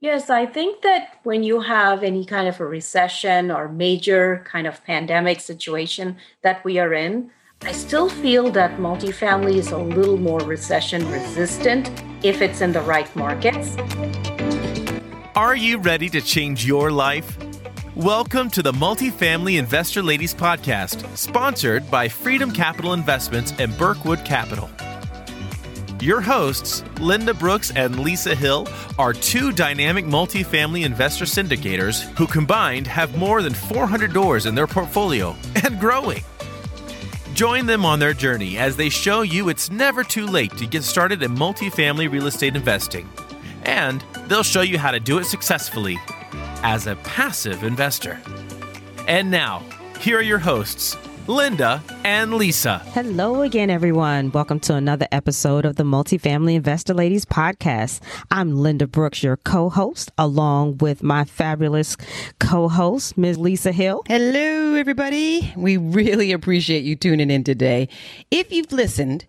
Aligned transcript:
Yes, 0.00 0.28
I 0.28 0.44
think 0.44 0.82
that 0.82 1.20
when 1.22 1.42
you 1.42 1.60
have 1.60 2.02
any 2.02 2.26
kind 2.26 2.46
of 2.48 2.60
a 2.60 2.66
recession 2.66 3.50
or 3.50 3.66
major 3.66 4.44
kind 4.44 4.66
of 4.66 4.84
pandemic 4.84 5.40
situation 5.40 6.18
that 6.42 6.62
we 6.66 6.78
are 6.78 6.92
in, 6.92 7.30
I 7.62 7.72
still 7.72 8.10
feel 8.10 8.50
that 8.50 8.76
multifamily 8.76 9.54
is 9.54 9.72
a 9.72 9.78
little 9.78 10.18
more 10.18 10.40
recession 10.40 11.10
resistant 11.10 11.90
if 12.22 12.42
it's 12.42 12.60
in 12.60 12.72
the 12.72 12.82
right 12.82 13.08
markets. 13.16 13.74
Are 15.34 15.56
you 15.56 15.78
ready 15.78 16.10
to 16.10 16.20
change 16.20 16.66
your 16.66 16.90
life? 16.90 17.38
Welcome 17.94 18.50
to 18.50 18.62
the 18.62 18.72
Multifamily 18.72 19.58
Investor 19.58 20.02
Ladies 20.02 20.34
Podcast, 20.34 21.06
sponsored 21.16 21.90
by 21.90 22.06
Freedom 22.06 22.52
Capital 22.52 22.92
Investments 22.92 23.54
and 23.58 23.72
Berkwood 23.72 24.26
Capital. 24.26 24.68
Your 26.00 26.20
hosts, 26.20 26.84
Linda 27.00 27.32
Brooks 27.32 27.72
and 27.74 28.00
Lisa 28.00 28.34
Hill, 28.34 28.68
are 28.98 29.14
two 29.14 29.50
dynamic 29.50 30.04
multifamily 30.04 30.84
investor 30.84 31.24
syndicators 31.24 32.02
who 32.18 32.26
combined 32.26 32.86
have 32.86 33.16
more 33.16 33.40
than 33.40 33.54
400 33.54 34.12
doors 34.12 34.44
in 34.44 34.54
their 34.54 34.66
portfolio 34.66 35.34
and 35.64 35.80
growing. 35.80 36.22
Join 37.32 37.64
them 37.64 37.86
on 37.86 37.98
their 37.98 38.12
journey 38.12 38.58
as 38.58 38.76
they 38.76 38.90
show 38.90 39.22
you 39.22 39.48
it's 39.48 39.70
never 39.70 40.04
too 40.04 40.26
late 40.26 40.54
to 40.58 40.66
get 40.66 40.84
started 40.84 41.22
in 41.22 41.34
multifamily 41.34 42.10
real 42.10 42.26
estate 42.26 42.56
investing. 42.56 43.08
And 43.64 44.04
they'll 44.26 44.42
show 44.42 44.60
you 44.60 44.78
how 44.78 44.90
to 44.90 45.00
do 45.00 45.18
it 45.18 45.24
successfully 45.24 45.98
as 46.62 46.86
a 46.86 46.96
passive 46.96 47.64
investor. 47.64 48.20
And 49.08 49.30
now, 49.30 49.62
here 50.00 50.18
are 50.18 50.22
your 50.22 50.38
hosts, 50.38 50.96
Linda 51.28 51.82
and 52.04 52.34
Lisa. 52.34 52.78
Hello 52.92 53.42
again, 53.42 53.68
everyone. 53.68 54.30
Welcome 54.30 54.60
to 54.60 54.74
another 54.74 55.08
episode 55.10 55.64
of 55.64 55.74
the 55.74 55.82
Multifamily 55.82 56.54
Investor 56.54 56.94
Ladies 56.94 57.24
podcast. 57.24 58.00
I'm 58.30 58.54
Linda 58.56 58.86
Brooks, 58.86 59.24
your 59.24 59.36
co 59.36 59.68
host, 59.68 60.12
along 60.16 60.78
with 60.78 61.02
my 61.02 61.24
fabulous 61.24 61.96
co 62.38 62.68
host, 62.68 63.18
Ms. 63.18 63.38
Lisa 63.38 63.72
Hill. 63.72 64.04
Hello, 64.06 64.74
everybody. 64.74 65.52
We 65.56 65.76
really 65.76 66.30
appreciate 66.30 66.84
you 66.84 66.94
tuning 66.94 67.30
in 67.30 67.42
today. 67.42 67.88
If 68.30 68.52
you've 68.52 68.70
listened, 68.70 69.26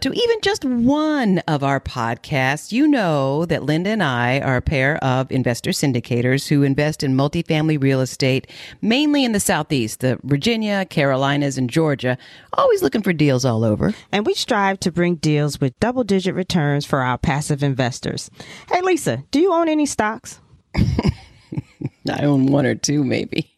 to 0.00 0.12
even 0.12 0.40
just 0.40 0.64
one 0.64 1.38
of 1.46 1.62
our 1.62 1.80
podcasts, 1.80 2.72
you 2.72 2.88
know 2.88 3.44
that 3.46 3.62
Linda 3.62 3.90
and 3.90 4.02
I 4.02 4.40
are 4.40 4.56
a 4.56 4.62
pair 4.62 4.96
of 5.04 5.30
investor 5.30 5.70
syndicators 5.70 6.48
who 6.48 6.62
invest 6.62 7.02
in 7.02 7.14
multifamily 7.14 7.82
real 7.82 8.00
estate, 8.00 8.46
mainly 8.80 9.24
in 9.24 9.32
the 9.32 9.40
Southeast, 9.40 10.00
the 10.00 10.18
Virginia, 10.22 10.84
Carolinas, 10.86 11.58
and 11.58 11.68
Georgia, 11.68 12.16
always 12.52 12.82
looking 12.82 13.02
for 13.02 13.12
deals 13.12 13.44
all 13.44 13.64
over. 13.64 13.94
And 14.12 14.26
we 14.26 14.34
strive 14.34 14.80
to 14.80 14.92
bring 14.92 15.16
deals 15.16 15.60
with 15.60 15.78
double 15.80 16.04
digit 16.04 16.34
returns 16.34 16.86
for 16.86 17.00
our 17.00 17.18
passive 17.18 17.62
investors. 17.62 18.30
Hey, 18.70 18.80
Lisa, 18.80 19.24
do 19.30 19.40
you 19.40 19.52
own 19.52 19.68
any 19.68 19.86
stocks? 19.86 20.40
I 20.76 22.22
own 22.22 22.46
one 22.46 22.66
or 22.66 22.74
two, 22.74 23.04
maybe. 23.04 23.50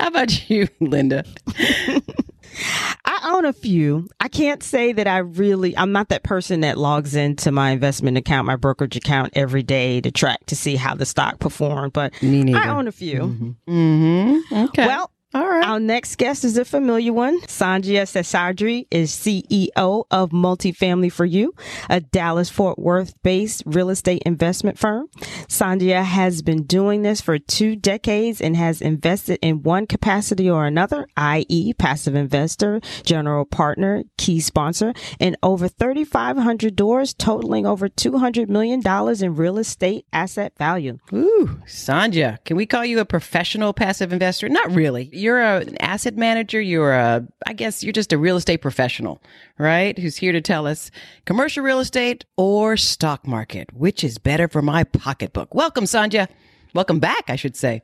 How 0.00 0.08
about 0.08 0.48
you, 0.50 0.68
Linda? 0.80 1.24
I 3.22 3.32
own 3.34 3.44
a 3.44 3.52
few. 3.52 4.08
I 4.20 4.28
can't 4.28 4.62
say 4.62 4.92
that 4.92 5.06
I 5.06 5.18
really, 5.18 5.76
I'm 5.76 5.92
not 5.92 6.08
that 6.10 6.22
person 6.22 6.60
that 6.60 6.78
logs 6.78 7.14
into 7.14 7.50
my 7.50 7.70
investment 7.70 8.16
account, 8.16 8.46
my 8.46 8.56
brokerage 8.56 8.96
account 8.96 9.32
every 9.36 9.62
day 9.62 10.00
to 10.00 10.10
track 10.10 10.44
to 10.46 10.56
see 10.56 10.76
how 10.76 10.94
the 10.94 11.06
stock 11.06 11.38
performed, 11.38 11.92
but 11.92 12.12
I 12.22 12.68
own 12.68 12.88
a 12.88 12.92
few. 12.92 13.20
Mm-hmm. 13.20 13.72
Mm-hmm. 13.72 14.54
Okay. 14.66 14.86
Well, 14.86 15.10
all 15.34 15.48
right. 15.48 15.66
Our 15.66 15.80
next 15.80 16.16
guest 16.16 16.44
is 16.44 16.56
a 16.56 16.64
familiar 16.64 17.12
one. 17.12 17.40
Sandhya 17.42 18.02
Seshadri 18.02 18.86
is 18.90 19.10
CEO 19.10 20.04
of 20.10 20.30
Multifamily 20.30 21.10
for 21.10 21.24
You, 21.24 21.52
a 21.90 22.00
Dallas 22.00 22.48
Fort 22.48 22.78
Worth 22.78 23.12
based 23.22 23.64
real 23.66 23.90
estate 23.90 24.22
investment 24.24 24.78
firm. 24.78 25.08
Sandhya 25.48 26.04
has 26.04 26.42
been 26.42 26.62
doing 26.62 27.02
this 27.02 27.20
for 27.20 27.38
two 27.38 27.74
decades 27.74 28.40
and 28.40 28.56
has 28.56 28.80
invested 28.80 29.38
in 29.42 29.62
one 29.62 29.86
capacity 29.86 30.48
or 30.48 30.64
another, 30.64 31.08
i.e., 31.16 31.74
passive 31.74 32.14
investor, 32.14 32.80
general 33.04 33.44
partner, 33.44 34.04
key 34.16 34.38
sponsor, 34.38 34.94
in 35.18 35.36
over 35.42 35.66
3,500 35.66 36.76
doors, 36.76 37.12
totaling 37.12 37.66
over 37.66 37.88
$200 37.88 38.48
million 38.48 38.80
in 39.24 39.34
real 39.34 39.58
estate 39.58 40.06
asset 40.12 40.52
value. 40.56 40.98
Ooh, 41.12 41.60
Sandhya, 41.66 42.42
can 42.44 42.56
we 42.56 42.64
call 42.64 42.84
you 42.84 43.00
a 43.00 43.04
professional 43.04 43.72
passive 43.72 44.12
investor? 44.12 44.48
Not 44.48 44.70
really 44.70 45.10
you're 45.16 45.40
a, 45.40 45.60
an 45.60 45.80
asset 45.80 46.16
manager. 46.16 46.60
You're 46.60 46.92
a, 46.92 47.26
I 47.46 47.52
guess 47.52 47.82
you're 47.82 47.92
just 47.92 48.12
a 48.12 48.18
real 48.18 48.36
estate 48.36 48.58
professional, 48.58 49.22
right? 49.58 49.98
Who's 49.98 50.16
here 50.16 50.32
to 50.32 50.40
tell 50.40 50.66
us 50.66 50.90
commercial 51.24 51.64
real 51.64 51.80
estate 51.80 52.24
or 52.36 52.76
stock 52.76 53.26
market, 53.26 53.72
which 53.72 54.04
is 54.04 54.18
better 54.18 54.48
for 54.48 54.62
my 54.62 54.84
pocketbook. 54.84 55.54
Welcome, 55.54 55.84
Sandhya. 55.84 56.28
Welcome 56.74 57.00
back, 57.00 57.24
I 57.28 57.36
should 57.36 57.56
say. 57.56 57.82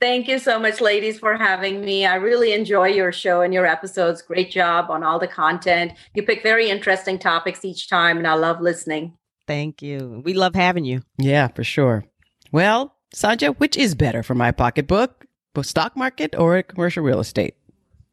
Thank 0.00 0.28
you 0.28 0.38
so 0.38 0.58
much, 0.58 0.80
ladies, 0.80 1.18
for 1.18 1.36
having 1.36 1.84
me. 1.84 2.06
I 2.06 2.14
really 2.14 2.54
enjoy 2.54 2.88
your 2.88 3.12
show 3.12 3.42
and 3.42 3.52
your 3.52 3.66
episodes. 3.66 4.22
Great 4.22 4.50
job 4.50 4.90
on 4.90 5.02
all 5.02 5.18
the 5.18 5.28
content. 5.28 5.92
You 6.14 6.22
pick 6.22 6.42
very 6.42 6.70
interesting 6.70 7.18
topics 7.18 7.66
each 7.66 7.88
time, 7.88 8.16
and 8.16 8.26
I 8.26 8.32
love 8.32 8.62
listening. 8.62 9.18
Thank 9.46 9.82
you. 9.82 10.22
We 10.24 10.32
love 10.32 10.54
having 10.54 10.84
you. 10.84 11.02
Yeah, 11.18 11.48
for 11.48 11.64
sure. 11.64 12.04
Well, 12.50 12.96
Sandhya, 13.14 13.56
which 13.56 13.76
is 13.76 13.94
better 13.94 14.22
for 14.22 14.34
my 14.34 14.52
pocketbook? 14.52 15.19
Stock 15.62 15.96
market 15.96 16.34
or 16.36 16.62
commercial 16.62 17.02
real 17.02 17.20
estate? 17.20 17.54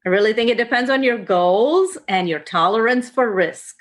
I 0.06 0.10
really 0.10 0.34
think 0.34 0.50
it 0.50 0.58
depends 0.58 0.90
on 0.90 1.04
your 1.04 1.18
goals 1.18 1.98
and 2.08 2.30
your 2.30 2.40
tolerance 2.40 3.10
for 3.10 3.32
risk. 3.32 3.76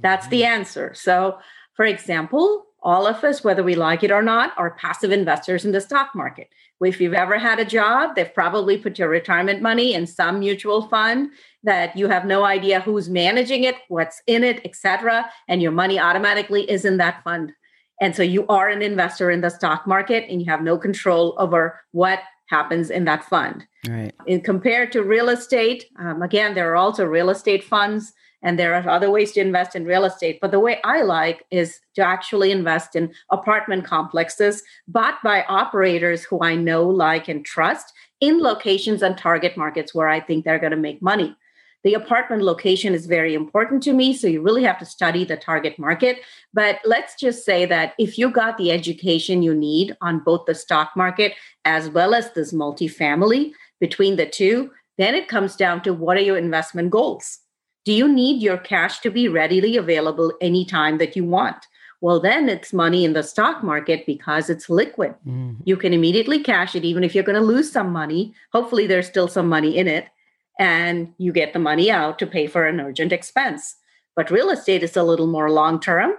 That's 0.00 0.28
the 0.28 0.42
mm. 0.42 0.46
answer. 0.46 0.94
So, 0.94 1.38
for 1.74 1.84
example, 1.84 2.66
all 2.82 3.06
of 3.06 3.22
us, 3.24 3.42
whether 3.42 3.62
we 3.62 3.74
like 3.74 4.02
it 4.02 4.10
or 4.10 4.22
not, 4.22 4.52
are 4.56 4.70
passive 4.70 5.10
investors 5.10 5.64
in 5.64 5.72
the 5.72 5.80
stock 5.80 6.10
market. 6.14 6.48
If 6.80 7.00
you've 7.00 7.14
ever 7.14 7.38
had 7.38 7.58
a 7.58 7.64
job, 7.64 8.14
they've 8.14 8.32
probably 8.32 8.78
put 8.78 8.98
your 8.98 9.08
retirement 9.08 9.60
money 9.60 9.94
in 9.94 10.06
some 10.06 10.38
mutual 10.38 10.88
fund 10.88 11.30
that 11.64 11.96
you 11.96 12.08
have 12.08 12.24
no 12.24 12.44
idea 12.44 12.80
who's 12.80 13.08
managing 13.08 13.64
it, 13.64 13.74
what's 13.88 14.22
in 14.28 14.44
it, 14.44 14.60
etc., 14.64 15.28
and 15.48 15.60
your 15.60 15.72
money 15.72 15.98
automatically 15.98 16.70
is 16.70 16.84
in 16.84 16.98
that 16.98 17.22
fund. 17.24 17.52
And 18.00 18.14
so 18.14 18.22
you 18.22 18.46
are 18.46 18.68
an 18.68 18.80
investor 18.80 19.28
in 19.30 19.40
the 19.40 19.50
stock 19.50 19.86
market 19.86 20.24
and 20.30 20.40
you 20.40 20.48
have 20.50 20.62
no 20.62 20.78
control 20.78 21.34
over 21.38 21.80
what 21.90 22.20
happens 22.48 22.90
in 22.90 23.04
that 23.04 23.24
fund. 23.24 23.66
Right. 23.88 24.12
In 24.26 24.40
compared 24.40 24.92
to 24.92 25.02
real 25.02 25.28
estate, 25.28 25.86
um, 25.98 26.22
again, 26.22 26.54
there 26.54 26.70
are 26.72 26.76
also 26.76 27.04
real 27.04 27.30
estate 27.30 27.62
funds 27.62 28.12
and 28.42 28.58
there 28.58 28.74
are 28.74 28.88
other 28.88 29.10
ways 29.10 29.32
to 29.32 29.40
invest 29.40 29.74
in 29.74 29.84
real 29.84 30.04
estate. 30.04 30.38
But 30.40 30.50
the 30.50 30.60
way 30.60 30.80
I 30.84 31.02
like 31.02 31.44
is 31.50 31.80
to 31.96 32.02
actually 32.02 32.52
invest 32.52 32.94
in 32.94 33.12
apartment 33.30 33.84
complexes 33.84 34.62
bought 34.86 35.22
by 35.24 35.44
operators 35.48 36.24
who 36.24 36.42
I 36.42 36.54
know, 36.54 36.86
like, 36.88 37.28
and 37.28 37.44
trust 37.44 37.92
in 38.20 38.40
locations 38.40 39.02
and 39.02 39.18
target 39.18 39.56
markets 39.56 39.94
where 39.94 40.08
I 40.08 40.20
think 40.20 40.44
they're 40.44 40.58
going 40.58 40.72
to 40.72 40.76
make 40.76 41.02
money. 41.02 41.36
The 41.84 41.94
apartment 41.94 42.42
location 42.42 42.92
is 42.92 43.06
very 43.06 43.34
important 43.34 43.82
to 43.84 43.92
me. 43.92 44.12
So 44.12 44.26
you 44.26 44.42
really 44.42 44.64
have 44.64 44.78
to 44.80 44.84
study 44.84 45.24
the 45.24 45.36
target 45.36 45.78
market. 45.78 46.18
But 46.52 46.80
let's 46.84 47.14
just 47.14 47.44
say 47.44 47.66
that 47.66 47.94
if 47.98 48.18
you 48.18 48.30
got 48.30 48.58
the 48.58 48.72
education 48.72 49.42
you 49.42 49.54
need 49.54 49.96
on 50.00 50.20
both 50.20 50.46
the 50.46 50.54
stock 50.54 50.90
market 50.96 51.34
as 51.64 51.88
well 51.88 52.14
as 52.14 52.32
this 52.32 52.52
multifamily 52.52 53.52
between 53.80 54.16
the 54.16 54.26
two, 54.26 54.70
then 54.96 55.14
it 55.14 55.28
comes 55.28 55.54
down 55.54 55.82
to 55.82 55.94
what 55.94 56.16
are 56.16 56.22
your 56.22 56.36
investment 56.36 56.90
goals? 56.90 57.38
Do 57.84 57.92
you 57.92 58.12
need 58.12 58.42
your 58.42 58.58
cash 58.58 58.98
to 59.00 59.10
be 59.10 59.28
readily 59.28 59.76
available 59.76 60.32
anytime 60.40 60.98
that 60.98 61.14
you 61.14 61.24
want? 61.24 61.64
Well, 62.00 62.20
then 62.20 62.48
it's 62.48 62.72
money 62.72 63.04
in 63.04 63.12
the 63.12 63.22
stock 63.22 63.62
market 63.64 64.04
because 64.06 64.50
it's 64.50 64.68
liquid. 64.68 65.14
Mm-hmm. 65.26 65.62
You 65.64 65.76
can 65.76 65.92
immediately 65.92 66.42
cash 66.42 66.76
it, 66.76 66.84
even 66.84 67.02
if 67.02 67.14
you're 67.14 67.24
going 67.24 67.40
to 67.40 67.44
lose 67.44 67.72
some 67.72 67.92
money. 67.92 68.34
Hopefully, 68.52 68.86
there's 68.86 69.06
still 69.06 69.26
some 69.26 69.48
money 69.48 69.76
in 69.76 69.88
it 69.88 70.08
and 70.58 71.14
you 71.18 71.32
get 71.32 71.52
the 71.52 71.58
money 71.58 71.90
out 71.90 72.18
to 72.18 72.26
pay 72.26 72.46
for 72.46 72.66
an 72.66 72.80
urgent 72.80 73.12
expense. 73.12 73.76
But 74.16 74.30
real 74.30 74.50
estate 74.50 74.82
is 74.82 74.96
a 74.96 75.02
little 75.02 75.28
more 75.28 75.50
long 75.50 75.80
term, 75.80 76.14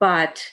but 0.00 0.50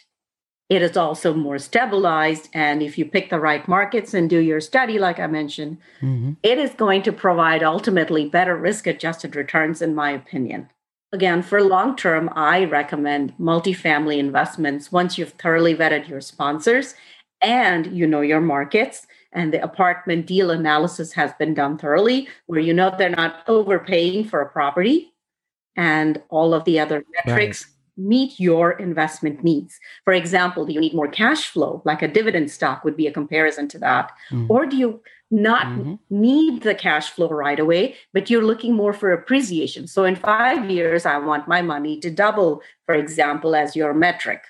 it 0.69 0.81
is 0.81 0.95
also 0.95 1.33
more 1.33 1.59
stabilized. 1.59 2.49
And 2.53 2.81
if 2.81 2.97
you 2.97 3.05
pick 3.05 3.29
the 3.29 3.39
right 3.39 3.68
markets 3.68 4.13
and 4.13 4.30
do 4.30 4.39
your 4.39 4.62
study, 4.62 4.97
like 4.97 5.19
I 5.19 5.27
mentioned, 5.27 5.77
mm-hmm. 6.01 6.33
it 6.41 6.57
is 6.57 6.71
going 6.74 7.03
to 7.03 7.12
provide 7.12 7.63
ultimately 7.63 8.30
better 8.30 8.56
risk 8.56 8.88
adjusted 8.88 9.36
returns, 9.36 9.81
in 9.81 9.94
my 9.95 10.12
opinion. 10.12 10.69
Again, 11.12 11.44
for 11.44 11.62
long 11.62 11.95
term, 11.95 12.29
I 12.36 12.65
recommend 12.65 13.38
multifamily 13.38 14.18
investments 14.18 14.91
once 14.91 15.18
you've 15.18 15.33
thoroughly 15.33 15.75
vetted 15.75 16.07
your 16.07 16.21
sponsors 16.21 16.95
and 17.41 17.86
you 17.95 18.07
know 18.07 18.21
your 18.21 18.41
markets 18.41 19.06
and 19.33 19.53
the 19.53 19.63
apartment 19.63 20.25
deal 20.25 20.51
analysis 20.51 21.12
has 21.13 21.31
been 21.33 21.53
done 21.53 21.77
thoroughly 21.77 22.27
where 22.45 22.59
you 22.59 22.74
know 22.74 22.94
they're 22.97 23.09
not 23.09 23.44
overpaying 23.47 24.24
for 24.24 24.41
a 24.41 24.50
property 24.50 25.13
and 25.75 26.21
all 26.30 26.53
of 26.53 26.63
the 26.65 26.80
other 26.80 27.03
metrics 27.15 27.65
right. 27.65 28.07
meet 28.07 28.39
your 28.39 28.71
investment 28.71 29.44
needs 29.44 29.80
for 30.03 30.13
example 30.13 30.65
do 30.65 30.74
you 30.74 30.80
need 30.80 30.94
more 30.94 31.07
cash 31.07 31.47
flow 31.47 31.81
like 31.85 32.01
a 32.01 32.07
dividend 32.07 32.50
stock 32.50 32.83
would 32.83 32.97
be 32.97 33.07
a 33.07 33.12
comparison 33.12 33.68
to 33.68 33.77
that 33.77 34.12
mm-hmm. 34.31 34.50
or 34.50 34.65
do 34.65 34.77
you 34.77 35.01
not 35.31 35.65
mm-hmm. 35.65 35.95
need 36.09 36.62
the 36.62 36.75
cash 36.75 37.09
flow 37.09 37.29
right 37.29 37.59
away 37.59 37.95
but 38.13 38.29
you're 38.29 38.45
looking 38.45 38.74
more 38.75 38.94
for 38.94 39.12
appreciation 39.12 39.88
so 39.88 40.03
in 40.03 40.15
5 40.15 40.69
years 40.69 41.06
i 41.06 41.18
want 41.18 41.47
my 41.47 41.62
money 41.62 42.00
to 42.00 42.12
double 42.12 42.62
for 42.86 42.95
example 42.95 43.56
as 43.56 43.75
your 43.75 43.94
metric 43.94 44.44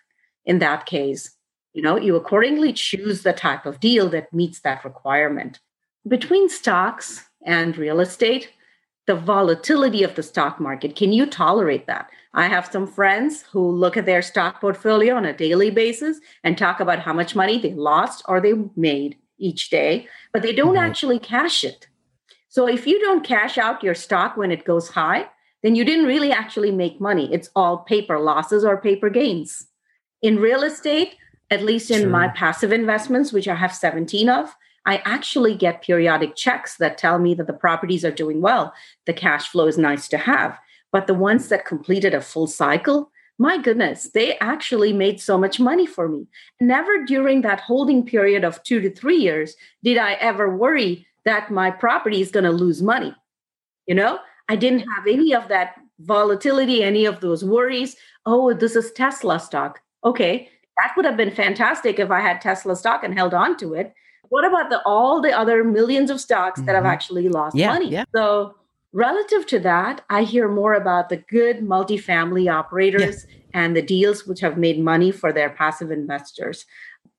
in 0.45 0.59
that 0.59 0.85
case 0.85 1.37
You 1.73 1.81
know, 1.81 1.97
you 1.97 2.15
accordingly 2.15 2.71
choose 2.73 3.23
the 3.23 3.33
type 3.33 3.65
of 3.65 3.79
deal 3.79 4.09
that 4.09 4.31
meets 4.31 4.59
that 4.61 4.85
requirement. 4.85 5.59
Between 6.07 6.49
stocks 6.49 7.25
and 7.45 7.77
real 7.77 7.99
estate, 7.99 8.49
the 9.07 9.15
volatility 9.15 10.03
of 10.03 10.15
the 10.15 10.23
stock 10.23 10.59
market, 10.59 10.95
can 10.95 11.11
you 11.11 11.25
tolerate 11.25 11.87
that? 11.87 12.09
I 12.33 12.47
have 12.47 12.71
some 12.71 12.87
friends 12.87 13.41
who 13.51 13.69
look 13.69 13.97
at 13.97 14.05
their 14.05 14.21
stock 14.21 14.61
portfolio 14.61 15.15
on 15.15 15.25
a 15.25 15.35
daily 15.35 15.71
basis 15.71 16.19
and 16.43 16.57
talk 16.57 16.79
about 16.79 16.99
how 16.99 17.13
much 17.13 17.35
money 17.35 17.59
they 17.59 17.73
lost 17.73 18.23
or 18.27 18.39
they 18.39 18.53
made 18.75 19.17
each 19.37 19.69
day, 19.69 20.07
but 20.31 20.41
they 20.41 20.53
don't 20.53 20.75
mm-hmm. 20.75 20.85
actually 20.85 21.19
cash 21.19 21.63
it. 21.63 21.87
So 22.49 22.67
if 22.67 22.85
you 22.85 22.99
don't 22.99 23.25
cash 23.25 23.57
out 23.57 23.83
your 23.83 23.95
stock 23.95 24.37
when 24.37 24.51
it 24.51 24.63
goes 24.63 24.89
high, 24.89 25.27
then 25.63 25.75
you 25.75 25.83
didn't 25.83 26.05
really 26.05 26.31
actually 26.31 26.71
make 26.71 27.01
money. 27.01 27.33
It's 27.33 27.49
all 27.55 27.79
paper 27.79 28.19
losses 28.19 28.63
or 28.63 28.77
paper 28.77 29.09
gains. 29.09 29.67
In 30.21 30.39
real 30.39 30.63
estate, 30.63 31.15
at 31.53 31.61
least 31.61 31.91
in 31.91 32.09
my 32.09 32.29
passive 32.29 32.71
investments, 32.71 33.31
which 33.31 33.47
I 33.47 33.53
have 33.53 33.73
17 33.73 34.27
of, 34.27 34.55
I 34.87 34.97
actually 35.05 35.55
get 35.55 35.83
periodic 35.83 36.35
checks 36.35 36.77
that 36.77 36.97
tell 36.97 37.19
me 37.19 37.35
that 37.35 37.45
the 37.45 37.53
properties 37.53 38.03
are 38.03 38.11
doing 38.11 38.41
well. 38.41 38.73
The 39.05 39.13
cash 39.13 39.47
flow 39.47 39.67
is 39.67 39.77
nice 39.77 40.07
to 40.09 40.17
have. 40.17 40.59
But 40.91 41.05
the 41.05 41.13
ones 41.13 41.49
that 41.49 41.65
completed 41.65 42.15
a 42.15 42.21
full 42.21 42.47
cycle, 42.47 43.11
my 43.37 43.59
goodness, 43.59 44.09
they 44.13 44.37
actually 44.39 44.93
made 44.93 45.21
so 45.21 45.37
much 45.37 45.59
money 45.59 45.85
for 45.85 46.09
me. 46.09 46.27
Never 46.59 47.05
during 47.05 47.41
that 47.41 47.61
holding 47.61 48.03
period 48.03 48.43
of 48.43 48.61
two 48.63 48.81
to 48.81 48.89
three 48.89 49.17
years 49.17 49.55
did 49.83 49.97
I 49.97 50.13
ever 50.13 50.55
worry 50.55 51.05
that 51.23 51.51
my 51.51 51.69
property 51.69 52.19
is 52.19 52.31
going 52.31 52.45
to 52.45 52.51
lose 52.51 52.81
money. 52.81 53.15
You 53.85 53.95
know, 53.95 54.19
I 54.49 54.55
didn't 54.55 54.87
have 54.95 55.07
any 55.07 55.35
of 55.35 55.47
that 55.49 55.75
volatility, 55.99 56.83
any 56.83 57.05
of 57.05 57.21
those 57.21 57.45
worries. 57.45 57.95
Oh, 58.25 58.53
this 58.53 58.75
is 58.75 58.91
Tesla 58.91 59.39
stock. 59.39 59.81
Okay, 60.03 60.49
that 60.77 60.93
would 60.95 61.05
have 61.05 61.17
been 61.17 61.31
fantastic 61.31 61.99
if 61.99 62.11
I 62.11 62.19
had 62.19 62.41
Tesla 62.41 62.75
stock 62.75 63.03
and 63.03 63.13
held 63.13 63.33
on 63.33 63.57
to 63.57 63.73
it. 63.73 63.93
What 64.29 64.45
about 64.45 64.69
the 64.69 64.81
all 64.85 65.21
the 65.21 65.31
other 65.31 65.63
millions 65.63 66.09
of 66.09 66.19
stocks 66.19 66.59
mm-hmm. 66.59 66.65
that 66.65 66.75
have 66.75 66.83
mm-hmm. 66.83 66.91
actually 66.91 67.29
lost 67.29 67.55
yeah, 67.55 67.67
money? 67.67 67.89
Yeah. 67.89 68.05
So 68.15 68.55
relative 68.91 69.45
to 69.47 69.59
that, 69.59 70.01
I 70.09 70.23
hear 70.23 70.47
more 70.47 70.73
about 70.73 71.09
the 71.09 71.17
good 71.17 71.59
multifamily 71.59 72.51
operators 72.51 73.25
yeah. 73.29 73.35
and 73.53 73.75
the 73.75 73.81
deals 73.81 74.25
which 74.25 74.39
have 74.39 74.57
made 74.57 74.79
money 74.79 75.11
for 75.11 75.31
their 75.31 75.49
passive 75.49 75.91
investors 75.91 76.65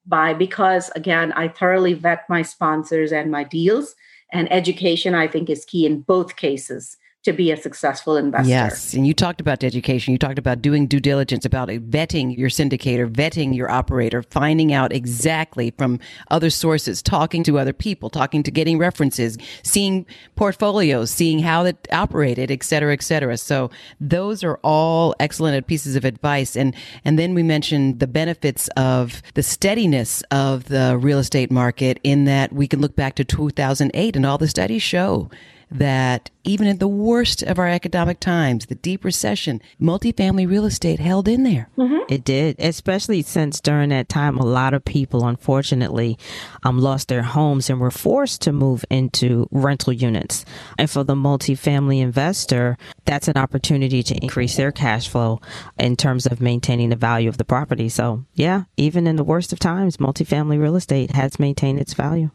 by 0.06 0.35
because 0.35 0.91
again, 0.97 1.33
I 1.33 1.49
thoroughly 1.49 1.95
vet 1.95 2.29
my 2.29 2.43
sponsors 2.43 3.12
and 3.12 3.31
my 3.31 3.45
deals 3.45 3.95
and 4.33 4.53
education 4.53 5.15
I 5.15 5.29
think 5.29 5.49
is 5.49 5.65
key 5.65 5.87
in 5.87 6.01
both 6.01 6.37
cases 6.37 6.97
to 7.25 7.32
be 7.32 7.50
a 7.50 7.56
successful 7.56 8.17
investor. 8.17 8.50
Yes. 8.50 8.93
And 8.93 9.06
you 9.06 9.15
talked 9.15 9.41
about 9.41 9.65
education. 9.65 10.12
You 10.12 10.19
talked 10.19 10.38
about 10.38 10.61
doing 10.61 10.87
due 10.87 11.00
diligence, 11.00 11.47
about 11.47 11.69
vetting 11.69 12.37
your 12.37 12.50
syndicator, 12.50 13.11
vetting 13.11 13.56
your 13.56 13.71
operator, 13.71 14.23
finding 14.23 14.75
out 14.75 14.93
exactly 14.93 15.73
from 15.79 15.99
other 16.31 16.50
sources, 16.50 17.03
talking 17.03 17.43
to 17.44 17.59
other 17.59 17.73
people, 17.73 18.11
talking 18.11 18.43
to 18.43 18.50
getting 18.50 18.76
references, 18.76 19.38
seeing 19.62 20.05
portfolios, 20.37 21.11
seeing 21.11 21.38
how 21.38 21.65
it 21.65 21.88
operated, 21.93 22.50
et 22.50 22.62
cetera, 22.62 22.93
et 22.93 23.03
cetera. 23.03 23.38
So 23.38 23.70
those 23.99 24.44
are 24.44 24.59
all 24.62 25.15
excellent 25.19 25.67
pieces 25.67 25.97
of 25.97 26.05
advice. 26.05 26.56
And, 26.56 26.77
and 27.06 27.19
then 27.19 27.32
we 27.32 27.43
mentioned 27.43 28.00
the 28.00 28.06
benefits 28.06 28.69
of 28.77 29.23
the 29.32 29.43
steadiness 29.43 30.23
of 30.31 30.65
the 30.65 30.99
real 30.99 31.19
estate 31.19 31.50
market 31.50 32.00
in 32.05 32.27
that 32.27 32.53
we 32.53 32.69
can 32.69 32.82
look 32.82 32.94
back 32.94 33.15
to 33.15 33.25
2008 33.25 34.15
and 34.15 34.27
all 34.27 34.37
the 34.37 34.47
studies 34.49 34.82
show 34.82 35.31
that 35.75 36.31
even 36.44 36.69
in 36.69 36.79
the 36.79 36.88
worst 36.88 37.43
of 37.43 37.59
our 37.59 37.69
economic 37.69 38.21
times, 38.21 38.67
the 38.67 38.76
deep 38.76 39.05
recession, 39.05 39.61
multifamily 39.81 40.49
real 40.49 40.65
estate 40.65 41.00
held 41.00 41.26
in 41.26 41.43
there. 41.43 41.69
Mm-hmm. 41.76 42.05
It 42.09 42.23
did, 42.23 42.56
especially 42.61 43.23
since 43.23 43.61
during 43.61 43.88
that 43.88 44.09
time, 44.09 44.38
a 44.38 44.44
lot 44.44 44.73
of 44.73 44.85
people, 44.85 45.26
unfortunately, 45.26 46.17
um, 46.62 46.79
lost 46.79 47.09
their 47.09 47.23
homes 47.23 47.69
and 47.69 47.81
were 47.81 47.91
forced 47.91 48.41
to 48.43 48.53
move 48.53 48.85
into 48.88 49.49
rental 49.50 49.93
units. 49.93 50.44
And 50.79 50.88
for 50.88 51.03
the 51.03 51.15
multifamily 51.15 52.00
investor, 52.00 52.79
that's 53.05 53.29
an 53.29 53.37
opportunity 53.37 54.03
to 54.05 54.15
increase 54.23 54.56
their 54.56 54.70
cash 54.70 55.09
flow 55.09 55.41
in 55.79 55.97
terms 55.97 56.27
of 56.27 56.41
maintaining 56.41 56.91
the 56.91 56.97
value 56.97 57.29
of 57.29 57.38
the 57.38 57.44
property. 57.44 57.88
So, 57.88 58.25
yeah, 58.35 58.65
even 58.77 59.06
in 59.06 59.17
the 59.17 59.25
worst 59.25 59.53
of 59.53 59.59
times, 59.59 59.97
multifamily 59.97 60.61
real 60.61 60.77
estate 60.77 61.12
has 61.12 61.41
maintained 61.41 61.81
its 61.81 61.94
value. 61.94 62.31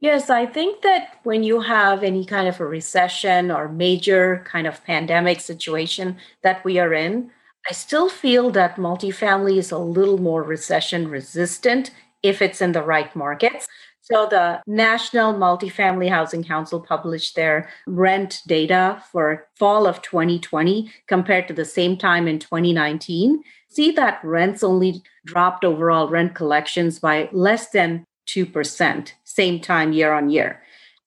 Yes, 0.00 0.28
I 0.28 0.44
think 0.44 0.82
that 0.82 1.20
when 1.22 1.42
you 1.42 1.60
have 1.60 2.02
any 2.02 2.24
kind 2.26 2.48
of 2.48 2.60
a 2.60 2.66
recession 2.66 3.50
or 3.50 3.68
major 3.68 4.44
kind 4.44 4.66
of 4.66 4.84
pandemic 4.84 5.40
situation 5.40 6.18
that 6.42 6.62
we 6.64 6.78
are 6.78 6.92
in, 6.92 7.30
I 7.68 7.72
still 7.72 8.08
feel 8.08 8.50
that 8.50 8.76
multifamily 8.76 9.56
is 9.56 9.72
a 9.72 9.78
little 9.78 10.18
more 10.18 10.42
recession 10.42 11.08
resistant 11.08 11.90
if 12.22 12.42
it's 12.42 12.60
in 12.60 12.72
the 12.72 12.82
right 12.82 13.14
markets. 13.16 13.66
So 14.02 14.26
the 14.30 14.62
National 14.68 15.34
Multifamily 15.34 16.08
Housing 16.10 16.44
Council 16.44 16.78
published 16.80 17.34
their 17.34 17.68
rent 17.88 18.42
data 18.46 19.02
for 19.10 19.48
fall 19.56 19.86
of 19.86 20.00
2020 20.02 20.92
compared 21.08 21.48
to 21.48 21.54
the 21.54 21.64
same 21.64 21.96
time 21.96 22.28
in 22.28 22.38
2019. 22.38 23.42
See 23.68 23.90
that 23.92 24.20
rents 24.22 24.62
only 24.62 25.02
dropped 25.24 25.64
overall 25.64 26.08
rent 26.08 26.36
collections 26.36 27.00
by 27.00 27.28
less 27.32 27.70
than 27.70 28.04
2%, 28.28 29.12
same 29.36 29.60
time 29.60 29.92
year 29.92 30.12
on 30.12 30.30
year. 30.30 30.62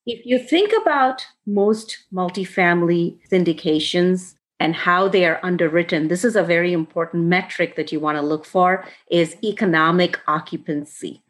If 0.05 0.25
you 0.25 0.39
think 0.39 0.71
about 0.81 1.25
most 1.45 1.97
multifamily 2.13 3.17
syndications 3.31 4.35
and 4.59 4.75
how 4.75 5.07
they 5.07 5.25
are 5.25 5.39
underwritten, 5.43 6.07
this 6.07 6.23
is 6.23 6.35
a 6.35 6.43
very 6.43 6.73
important 6.73 7.25
metric 7.25 7.75
that 7.75 7.91
you 7.91 7.99
want 7.99 8.17
to 8.17 8.29
look 8.31 8.45
for 8.45 8.85
is 9.09 9.37
economic 9.43 10.19
occupancy. 10.27 11.23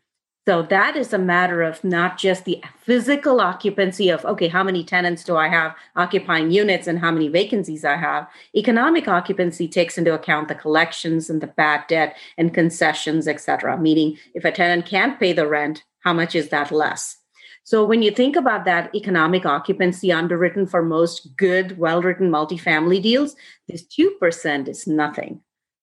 So 0.47 0.63
that 0.63 0.95
is 0.95 1.13
a 1.13 1.19
matter 1.19 1.61
of 1.61 1.83
not 1.83 2.17
just 2.17 2.45
the 2.45 2.63
physical 2.81 3.39
occupancy 3.39 4.09
of, 4.09 4.25
okay, 4.25 4.47
how 4.47 4.63
many 4.63 4.83
tenants 4.83 5.23
do 5.23 5.37
I 5.37 5.47
have 5.47 5.75
occupying 5.95 6.49
units 6.49 6.87
and 6.87 6.97
how 6.97 7.11
many 7.11 7.27
vacancies 7.27 7.85
I 7.85 7.97
have? 7.97 8.27
Economic 8.55 9.07
occupancy 9.07 9.67
takes 9.67 9.97
into 9.97 10.13
account 10.13 10.47
the 10.47 10.55
collections 10.55 11.29
and 11.29 11.39
the 11.39 11.53
bad 11.61 11.85
debt 11.87 12.17
and 12.35 12.51
concessions, 12.51 13.27
et 13.27 13.39
cetera. 13.39 13.77
Meaning, 13.77 14.17
if 14.33 14.43
a 14.43 14.51
tenant 14.51 14.87
can't 14.87 15.19
pay 15.19 15.33
the 15.33 15.45
rent, 15.45 15.83
how 15.99 16.13
much 16.13 16.35
is 16.35 16.49
that 16.49 16.71
less? 16.71 17.17
So 17.63 17.83
when 17.83 18.01
you 18.01 18.11
think 18.11 18.35
about 18.35 18.65
that 18.65 18.93
economic 18.95 19.45
occupancy 19.45 20.11
underwritten 20.11 20.65
for 20.65 20.81
most 20.81 21.35
good, 21.35 21.77
well 21.77 22.01
written 22.01 22.31
multifamily 22.31 23.01
deals, 23.01 23.35
this 23.67 23.83
2% 23.83 24.67
is 24.67 24.87
nothing 24.87 25.41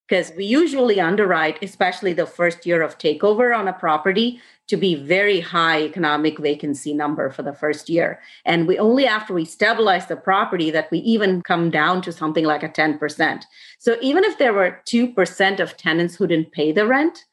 because 0.09 0.33
we 0.37 0.45
usually 0.45 1.01
underwrite, 1.01 1.63
especially 1.63 2.13
the 2.13 2.27
first 2.27 2.65
year 2.65 2.83
of 2.83 2.99
takeover 2.99 3.57
on 3.57 3.67
a 3.67 3.73
property, 3.73 4.41
to 4.69 4.77
be 4.77 4.95
very 4.95 5.41
high 5.41 5.83
economic 5.83 6.39
vacancy 6.39 6.93
number 6.93 7.31
for 7.31 7.43
the 7.43 7.53
first 7.53 7.89
year. 7.89 8.21
And 8.45 8.67
we 8.67 8.79
only 8.79 9.07
after 9.07 9.33
we 9.33 9.45
stabilize 9.45 10.07
the 10.07 10.17
property 10.17 10.71
that 10.71 10.91
we 10.91 10.99
even 10.99 11.43
come 11.43 11.71
down 11.71 12.03
to 12.03 12.13
something 12.13 12.45
like 12.45 12.63
a 12.63 12.69
10%. 12.69 13.43
So 13.79 13.97
even 14.01 14.25
if 14.25 14.39
there 14.39 14.53
were 14.53 14.81
2% 14.87 15.61
of 15.61 15.77
tenants 15.77 16.17
who 16.17 16.27
didn't 16.27 16.53
pay 16.53 16.73
the 16.73 16.87
rent, 16.87 17.25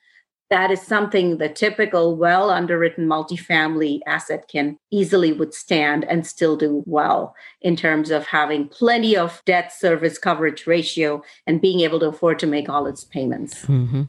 that 0.49 0.71
is 0.71 0.81
something 0.81 1.37
the 1.37 1.49
typical 1.49 2.15
well 2.15 2.49
underwritten 2.49 3.07
multifamily 3.07 3.99
asset 4.05 4.47
can 4.47 4.77
easily 4.91 5.33
withstand 5.33 6.05
and 6.05 6.27
still 6.27 6.55
do 6.55 6.83
well 6.85 7.35
in 7.61 7.75
terms 7.75 8.11
of 8.11 8.27
having 8.27 8.67
plenty 8.67 9.15
of 9.17 9.41
debt 9.45 9.71
service 9.71 10.17
coverage 10.17 10.67
ratio 10.67 11.21
and 11.47 11.61
being 11.61 11.79
able 11.79 11.99
to 11.99 12.07
afford 12.07 12.39
to 12.39 12.47
make 12.47 12.69
all 12.69 12.85
its 12.87 13.03
payments. 13.03 13.65
Mm-hmm. 13.65 14.03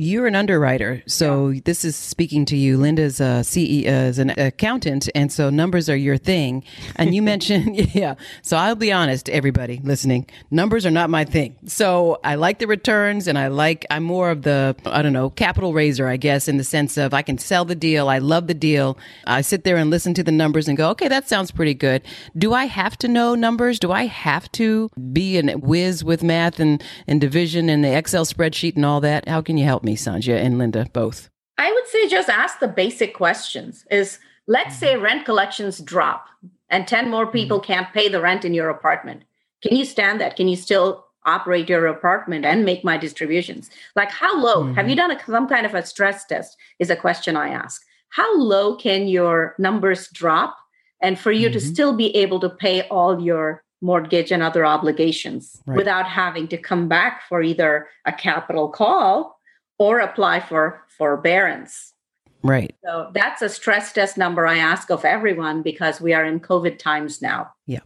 You're 0.00 0.28
an 0.28 0.36
underwriter, 0.36 1.02
so 1.06 1.48
yeah. 1.48 1.60
this 1.64 1.84
is 1.84 1.96
speaking 1.96 2.44
to 2.44 2.56
you. 2.56 2.78
Linda's 2.78 3.18
a 3.18 3.42
CEO, 3.42 4.06
is 4.06 4.20
an 4.20 4.30
accountant, 4.30 5.08
and 5.12 5.32
so 5.32 5.50
numbers 5.50 5.90
are 5.90 5.96
your 5.96 6.16
thing. 6.16 6.62
And 6.94 7.16
you 7.16 7.22
mentioned, 7.34 7.74
yeah. 7.96 8.14
So 8.42 8.56
I'll 8.56 8.76
be 8.76 8.92
honest, 8.92 9.28
everybody 9.28 9.80
listening, 9.82 10.28
numbers 10.52 10.86
are 10.86 10.92
not 10.92 11.10
my 11.10 11.24
thing. 11.24 11.56
So 11.64 12.20
I 12.22 12.36
like 12.36 12.60
the 12.60 12.68
returns, 12.68 13.26
and 13.26 13.36
I 13.36 13.48
like 13.48 13.86
I'm 13.90 14.04
more 14.04 14.30
of 14.30 14.42
the 14.42 14.76
I 14.86 15.02
don't 15.02 15.12
know 15.12 15.30
capital 15.30 15.74
raiser, 15.74 16.06
I 16.06 16.16
guess, 16.16 16.46
in 16.46 16.58
the 16.58 16.64
sense 16.64 16.96
of 16.96 17.12
I 17.12 17.22
can 17.22 17.36
sell 17.36 17.64
the 17.64 17.74
deal. 17.74 18.08
I 18.08 18.18
love 18.18 18.46
the 18.46 18.54
deal. 18.54 18.96
I 19.26 19.40
sit 19.40 19.64
there 19.64 19.78
and 19.78 19.90
listen 19.90 20.14
to 20.14 20.22
the 20.22 20.30
numbers 20.30 20.68
and 20.68 20.78
go, 20.78 20.90
okay, 20.90 21.08
that 21.08 21.28
sounds 21.28 21.50
pretty 21.50 21.74
good. 21.74 22.02
Do 22.36 22.54
I 22.54 22.66
have 22.66 22.96
to 22.98 23.08
know 23.08 23.34
numbers? 23.34 23.80
Do 23.80 23.90
I 23.90 24.06
have 24.06 24.52
to 24.52 24.90
be 25.12 25.38
a 25.38 25.56
whiz 25.56 26.04
with 26.04 26.22
math 26.22 26.60
and 26.60 26.80
and 27.08 27.20
division 27.20 27.68
and 27.68 27.82
the 27.82 27.96
Excel 27.98 28.24
spreadsheet 28.24 28.76
and 28.76 28.84
all 28.84 29.00
that? 29.00 29.26
How 29.28 29.42
can 29.42 29.58
you 29.58 29.64
help 29.64 29.82
me? 29.82 29.87
Me, 29.88 29.96
Sandhya 29.96 30.36
and 30.36 30.58
Linda, 30.58 30.86
both? 30.92 31.30
I 31.56 31.72
would 31.72 31.86
say 31.88 32.08
just 32.08 32.28
ask 32.28 32.60
the 32.60 32.68
basic 32.68 33.14
questions. 33.14 33.86
Is 33.90 34.18
let's 34.46 34.76
say 34.76 34.94
mm-hmm. 34.94 35.04
rent 35.04 35.24
collections 35.24 35.78
drop 35.80 36.26
and 36.68 36.86
10 36.86 37.10
more 37.10 37.26
people 37.26 37.58
mm-hmm. 37.58 37.72
can't 37.72 37.92
pay 37.92 38.08
the 38.08 38.20
rent 38.20 38.44
in 38.44 38.54
your 38.54 38.68
apartment. 38.68 39.22
Can 39.62 39.76
you 39.76 39.84
stand 39.84 40.20
that? 40.20 40.36
Can 40.36 40.46
you 40.46 40.56
still 40.56 41.04
operate 41.24 41.68
your 41.68 41.86
apartment 41.86 42.44
and 42.44 42.64
make 42.64 42.84
my 42.84 42.96
distributions? 42.96 43.70
Like 43.96 44.10
how 44.10 44.40
low? 44.40 44.64
Mm-hmm. 44.64 44.74
Have 44.74 44.88
you 44.88 44.96
done 44.96 45.10
a, 45.10 45.24
some 45.24 45.48
kind 45.48 45.66
of 45.66 45.74
a 45.74 45.84
stress 45.84 46.24
test? 46.26 46.56
Is 46.78 46.90
a 46.90 46.96
question 46.96 47.36
I 47.36 47.48
ask. 47.48 47.82
How 48.10 48.30
low 48.38 48.76
can 48.76 49.08
your 49.08 49.54
numbers 49.58 50.08
drop 50.08 50.56
and 51.02 51.18
for 51.18 51.32
you 51.32 51.48
mm-hmm. 51.48 51.54
to 51.54 51.60
still 51.60 51.94
be 51.94 52.14
able 52.16 52.40
to 52.40 52.50
pay 52.50 52.82
all 52.82 53.20
your 53.20 53.64
mortgage 53.80 54.32
and 54.32 54.42
other 54.42 54.66
obligations 54.66 55.62
right. 55.66 55.76
without 55.76 56.06
having 56.06 56.48
to 56.48 56.58
come 56.58 56.88
back 56.88 57.22
for 57.28 57.42
either 57.42 57.88
a 58.04 58.12
capital 58.12 58.68
call 58.68 59.37
or 59.78 60.00
apply 60.00 60.40
for 60.40 60.82
forbearance. 60.96 61.94
Right. 62.42 62.74
So 62.84 63.10
that's 63.14 63.42
a 63.42 63.48
stress 63.48 63.92
test 63.92 64.16
number 64.16 64.46
I 64.46 64.58
ask 64.58 64.90
of 64.90 65.04
everyone 65.04 65.62
because 65.62 66.00
we 66.00 66.12
are 66.12 66.24
in 66.24 66.40
COVID 66.40 66.78
times 66.78 67.20
now. 67.20 67.50
Yeah. 67.66 67.80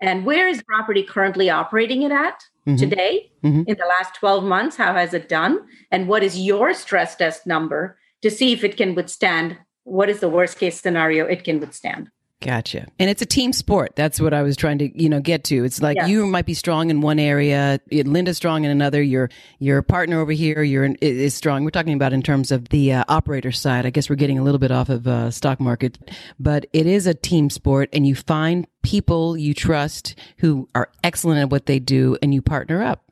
And 0.00 0.26
where 0.26 0.48
is 0.48 0.62
property 0.62 1.02
currently 1.02 1.48
operating 1.48 2.02
it 2.02 2.12
at 2.12 2.38
Mhm. 2.66 2.78
today? 2.78 3.32
Mhm. 3.42 3.66
In 3.66 3.76
the 3.78 3.86
last 3.86 4.14
12 4.14 4.44
months, 4.44 4.76
how 4.76 4.92
has 4.92 5.14
it 5.14 5.28
done? 5.28 5.66
And 5.90 6.08
what 6.08 6.22
is 6.22 6.38
your 6.38 6.74
stress 6.74 7.16
test 7.16 7.46
number 7.46 7.98
to 8.22 8.30
see 8.30 8.52
if 8.52 8.64
it 8.64 8.76
can 8.76 8.94
withstand 8.94 9.58
what 9.84 10.10
is 10.10 10.20
the 10.20 10.28
worst 10.28 10.58
case 10.58 10.80
scenario 10.80 11.26
it 11.26 11.44
can 11.44 11.60
withstand? 11.60 12.10
Gotcha. 12.42 12.86
And 12.98 13.08
it's 13.08 13.22
a 13.22 13.26
team 13.26 13.52
sport. 13.54 13.96
That's 13.96 14.20
what 14.20 14.34
I 14.34 14.42
was 14.42 14.56
trying 14.56 14.78
to, 14.78 15.02
you 15.02 15.08
know, 15.08 15.20
get 15.20 15.44
to. 15.44 15.64
It's 15.64 15.80
like 15.80 15.96
you 16.06 16.26
might 16.26 16.44
be 16.44 16.52
strong 16.52 16.90
in 16.90 17.00
one 17.00 17.18
area, 17.18 17.80
Linda's 17.90 18.36
strong 18.36 18.64
in 18.64 18.70
another. 18.70 19.02
Your 19.02 19.30
your 19.58 19.80
partner 19.80 20.20
over 20.20 20.32
here, 20.32 20.62
you're 20.62 20.84
in, 20.84 20.96
is 20.96 21.34
strong. 21.34 21.64
We're 21.64 21.70
talking 21.70 21.94
about 21.94 22.12
in 22.12 22.22
terms 22.22 22.52
of 22.52 22.68
the 22.68 22.92
uh, 22.92 23.04
operator 23.08 23.52
side. 23.52 23.86
I 23.86 23.90
guess 23.90 24.10
we're 24.10 24.16
getting 24.16 24.38
a 24.38 24.42
little 24.42 24.58
bit 24.58 24.70
off 24.70 24.90
of 24.90 25.06
uh, 25.06 25.30
stock 25.30 25.60
market, 25.60 25.98
but 26.38 26.66
it 26.74 26.86
is 26.86 27.06
a 27.06 27.14
team 27.14 27.48
sport, 27.48 27.88
and 27.94 28.06
you 28.06 28.14
find 28.14 28.66
people 28.82 29.36
you 29.36 29.54
trust 29.54 30.14
who 30.38 30.68
are 30.74 30.90
excellent 31.02 31.40
at 31.40 31.50
what 31.50 31.64
they 31.64 31.78
do, 31.78 32.18
and 32.20 32.34
you 32.34 32.42
partner 32.42 32.82
up. 32.82 33.05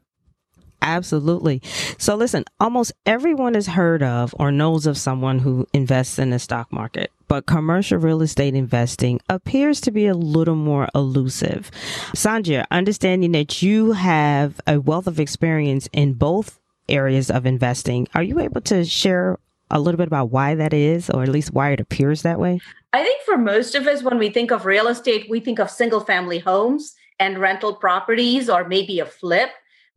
Absolutely. 0.85 1.63
So 1.97 2.15
listen, 2.15 2.45
almost 2.61 2.93
everyone 3.07 3.55
has 3.55 3.67
heard 3.67 4.03
of 4.03 4.35
or 4.39 4.53
knows 4.53 4.87
of 4.87 4.99
someone 4.99 5.39
who 5.39 5.67
invests 5.73 6.19
in 6.19 6.29
the 6.29 6.39
stock 6.39 6.71
market, 6.71 7.11
but 7.27 7.47
commercial 7.47 7.97
real 7.97 8.21
estate 8.21 8.55
investing 8.55 9.19
appears 9.31 9.81
to 9.81 9.91
be 9.91 10.07
a 10.07 10.15
little 10.15 10.55
more 10.55 10.89
elusive. 10.95 11.71
Sandhya, 12.15 12.67
understanding 12.71 13.33
that 13.33 13.63
you 13.63 13.93
have 13.93 14.61
a 14.67 14.79
wealth 14.79 15.07
of 15.07 15.19
experience 15.19 15.89
in 15.95 16.13
both 16.13 16.61
areas 16.87 17.31
of 17.31 17.47
investing, 17.47 18.07
are 18.15 18.23
you 18.23 18.39
able 18.39 18.61
to 18.61 18.85
share 18.85 19.39
a 19.71 19.81
little 19.81 19.97
bit 19.97 20.07
about 20.07 20.31
why 20.31 20.55
that 20.55 20.75
is, 20.75 21.09
or 21.09 21.23
at 21.23 21.31
least 21.31 21.55
why 21.55 21.71
it 21.71 21.81
appears 21.81 22.21
that 22.23 22.39
way? 22.39 22.61
I 22.93 23.03
think 23.03 23.23
for 23.23 23.39
most 23.39 23.75
of 23.75 23.87
us, 23.87 24.03
when 24.03 24.19
we 24.19 24.29
think 24.29 24.51
of 24.53 24.67
real 24.67 24.89
estate, 24.89 25.31
we 25.31 25.41
think 25.41 25.59
of 25.59 25.71
single 25.71 26.01
family 26.01 26.41
homes 26.41 26.95
and 27.19 27.39
rental 27.39 27.75
properties 27.75 28.51
or 28.51 28.69
maybe 28.69 29.01
a 29.01 29.07
flip. 29.07 29.49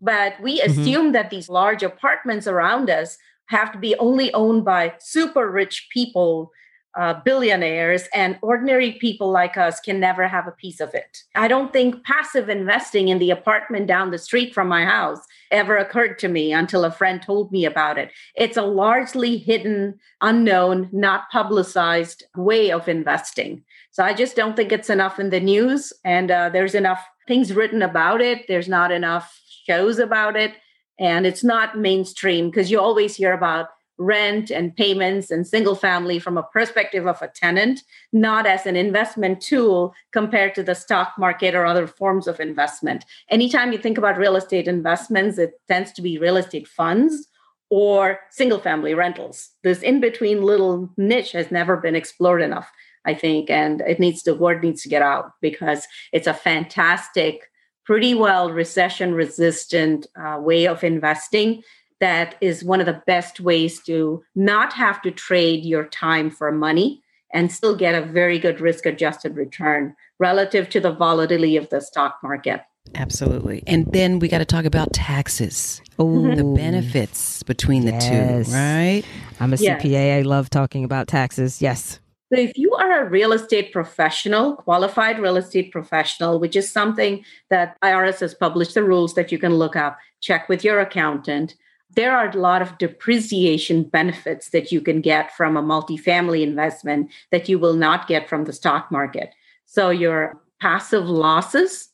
But 0.02 0.40
we 0.42 0.60
Mhm. 0.62 0.66
assume 0.66 1.12
that 1.14 1.30
these 1.30 1.50
large 1.50 1.84
apartments 1.84 2.48
around 2.48 2.90
us 2.90 3.18
have 3.48 3.72
to 3.72 3.78
be 3.80 3.96
only 3.96 4.34
owned 4.34 4.66
by 4.66 4.94
super 5.00 5.50
rich 5.50 5.88
people, 5.92 6.52
uh, 6.98 7.14
billionaires, 7.24 8.08
and 8.14 8.38
ordinary 8.42 8.94
people 8.94 9.30
like 9.30 9.56
us 9.56 9.80
can 9.80 10.00
never 10.00 10.28
have 10.28 10.48
a 10.48 10.52
piece 10.52 10.80
of 10.80 10.94
it. 10.96 11.20
I 11.36 11.48
don't 11.48 11.72
think 11.72 12.04
passive 12.04 12.50
investing 12.50 13.08
in 13.08 13.20
the 13.20 13.30
apartment 13.32 13.88
down 13.88 14.12
the 14.12 14.18
street 14.18 14.54
from 14.54 14.68
my 14.68 14.84
house 14.84 15.20
ever 15.52 15.78
occurred 15.78 16.18
to 16.20 16.28
me 16.28 16.52
until 16.54 16.84
a 16.84 16.92
friend 16.92 17.22
told 17.22 17.52
me 17.52 17.66
about 17.66 17.98
it. 17.98 18.12
It's 18.36 18.58
a 18.58 18.64
largely 18.64 19.38
hidden, 19.38 20.00
unknown, 20.22 20.90
not 20.92 21.30
publicized 21.32 22.24
way 22.36 22.72
of 22.72 22.88
investing. 22.90 23.64
So 23.92 24.04
I 24.04 24.14
just 24.14 24.36
don't 24.36 24.56
think 24.56 24.72
it's 24.72 24.90
enough 24.90 25.20
in 25.20 25.30
the 25.30 25.40
news, 25.40 25.94
and 26.04 26.30
uh, 26.32 26.50
there's 26.50 26.76
enough 26.76 27.04
things 27.28 27.54
written 27.54 27.82
about 27.82 28.22
it. 28.22 28.48
There's 28.48 28.68
not 28.68 28.92
enough 28.92 29.40
shows 29.68 30.00
about 30.00 30.36
it, 30.36 30.54
and 31.00 31.26
it's 31.26 31.44
not 31.44 31.78
mainstream 31.78 32.50
because 32.50 32.72
you 32.72 32.80
always 32.80 33.16
hear 33.16 33.34
about 33.34 33.68
rent 34.00 34.52
and 34.52 34.76
payments 34.76 35.32
and 35.32 35.48
single 35.48 35.76
family 35.76 36.20
from 36.20 36.38
a 36.38 36.44
perspective 36.44 37.08
of 37.08 37.22
a 37.22 37.28
tenant, 37.30 37.82
not 38.14 38.46
as 38.46 38.66
an 38.66 38.76
investment 38.76 39.42
tool 39.42 39.94
compared 40.12 40.54
to 40.54 40.64
the 40.64 40.76
stock 40.76 41.14
market 41.18 41.56
or 41.56 41.66
other 41.66 41.88
forms 41.88 42.28
of 42.28 42.40
investment. 42.40 43.06
Anytime 43.30 43.72
you 43.72 43.80
think 43.80 43.98
about 43.98 44.18
real 44.18 44.36
estate 44.36 44.68
investments, 44.68 45.38
it 45.38 45.54
tends 45.68 45.92
to 45.94 46.02
be 46.02 46.20
real 46.20 46.38
estate 46.38 46.68
funds 46.68 47.28
or 47.70 48.20
single 48.30 48.60
family 48.60 48.94
rentals. 48.94 49.50
This 49.64 49.82
in 49.82 50.00
between 50.00 50.44
little 50.44 50.90
niche 50.96 51.32
has 51.32 51.52
never 51.52 51.76
been 51.76 51.96
explored 51.96 52.42
enough, 52.42 52.72
I 53.06 53.14
think, 53.14 53.50
and 53.50 53.82
it 53.82 54.00
needs 54.00 54.24
the 54.24 54.36
word 54.36 54.64
needs 54.64 54.84
to 54.84 54.90
get 54.90 55.02
out 55.02 55.32
because 55.42 55.88
it's 56.14 56.28
a 56.28 56.34
fantastic, 56.34 57.50
pretty 57.88 58.14
well 58.14 58.52
recession 58.52 59.14
resistant 59.14 60.06
uh, 60.22 60.38
way 60.40 60.68
of 60.68 60.84
investing 60.84 61.64
that 62.02 62.36
is 62.42 62.64
one 62.64 62.82
of 62.82 62.86
the 62.86 63.02
best 63.08 63.40
ways 63.40 63.82
to 63.82 64.22
not 64.36 64.74
have 64.74 65.02
to 65.02 65.10
trade 65.10 65.64
your 65.66 65.86
time 65.86 66.30
for 66.30 66.52
money 66.52 67.02
and 67.34 67.52
still 67.52 67.76
get 67.76 67.96
a 67.96 68.06
very 68.06 68.38
good 68.40 68.60
risk 68.62 68.86
adjusted 68.86 69.36
return 69.36 69.96
relative 70.20 70.70
to 70.70 70.80
the 70.82 70.92
volatility 70.92 71.56
of 71.58 71.70
the 71.70 71.80
stock 71.82 72.20
market. 72.22 72.62
Absolutely. 72.96 73.64
And 73.68 73.86
then 73.92 74.20
we 74.20 74.28
got 74.28 74.38
to 74.40 74.46
talk 74.46 74.66
about 74.66 74.94
taxes, 74.94 75.82
Ooh, 76.00 76.36
the 76.36 76.44
benefits 76.44 77.42
between 77.44 77.86
the 77.86 77.92
Yes. 77.92 78.48
two, 78.48 78.54
right? 78.54 79.04
I'm 79.40 79.54
a 79.54 79.58
Yes. 79.58 79.82
CPA. 79.82 80.18
I 80.20 80.22
love 80.22 80.50
talking 80.50 80.84
about 80.84 81.08
taxes. 81.08 81.62
Yes. 81.62 82.00
So, 82.34 82.40
if 82.40 82.58
you 82.58 82.74
are 82.74 83.06
a 83.06 83.10
real 83.10 83.32
estate 83.32 83.72
professional, 83.72 84.58
qualified 84.58 85.20
real 85.20 85.38
estate 85.38 85.72
professional, 85.72 86.40
which 86.40 86.58
is 86.58 86.72
something 86.72 87.24
that 87.50 87.78
IRS 87.82 88.20
has 88.20 88.34
published 88.34 88.74
the 88.74 88.84
rules 88.84 89.14
that 89.14 89.32
you 89.32 89.40
can 89.40 89.56
look 89.56 89.76
up, 89.78 89.98
check 90.20 90.50
with 90.50 90.64
your 90.64 90.80
accountant. 90.82 91.56
There 91.96 92.16
are 92.16 92.30
a 92.30 92.38
lot 92.38 92.62
of 92.62 92.78
depreciation 92.78 93.84
benefits 93.84 94.50
that 94.50 94.74
you 94.74 94.82
can 94.82 95.00
get 95.00 95.36
from 95.38 95.56
a 95.56 95.64
multifamily 95.64 96.44
investment 96.44 97.12
that 97.32 97.48
you 97.48 97.58
will 97.60 97.76
not 97.76 98.08
get 98.08 98.28
from 98.28 98.44
the 98.44 98.52
stock 98.52 98.92
market. 98.92 99.34
So, 99.66 99.90
your 99.90 100.38
passive 100.60 101.08
losses 101.08 101.90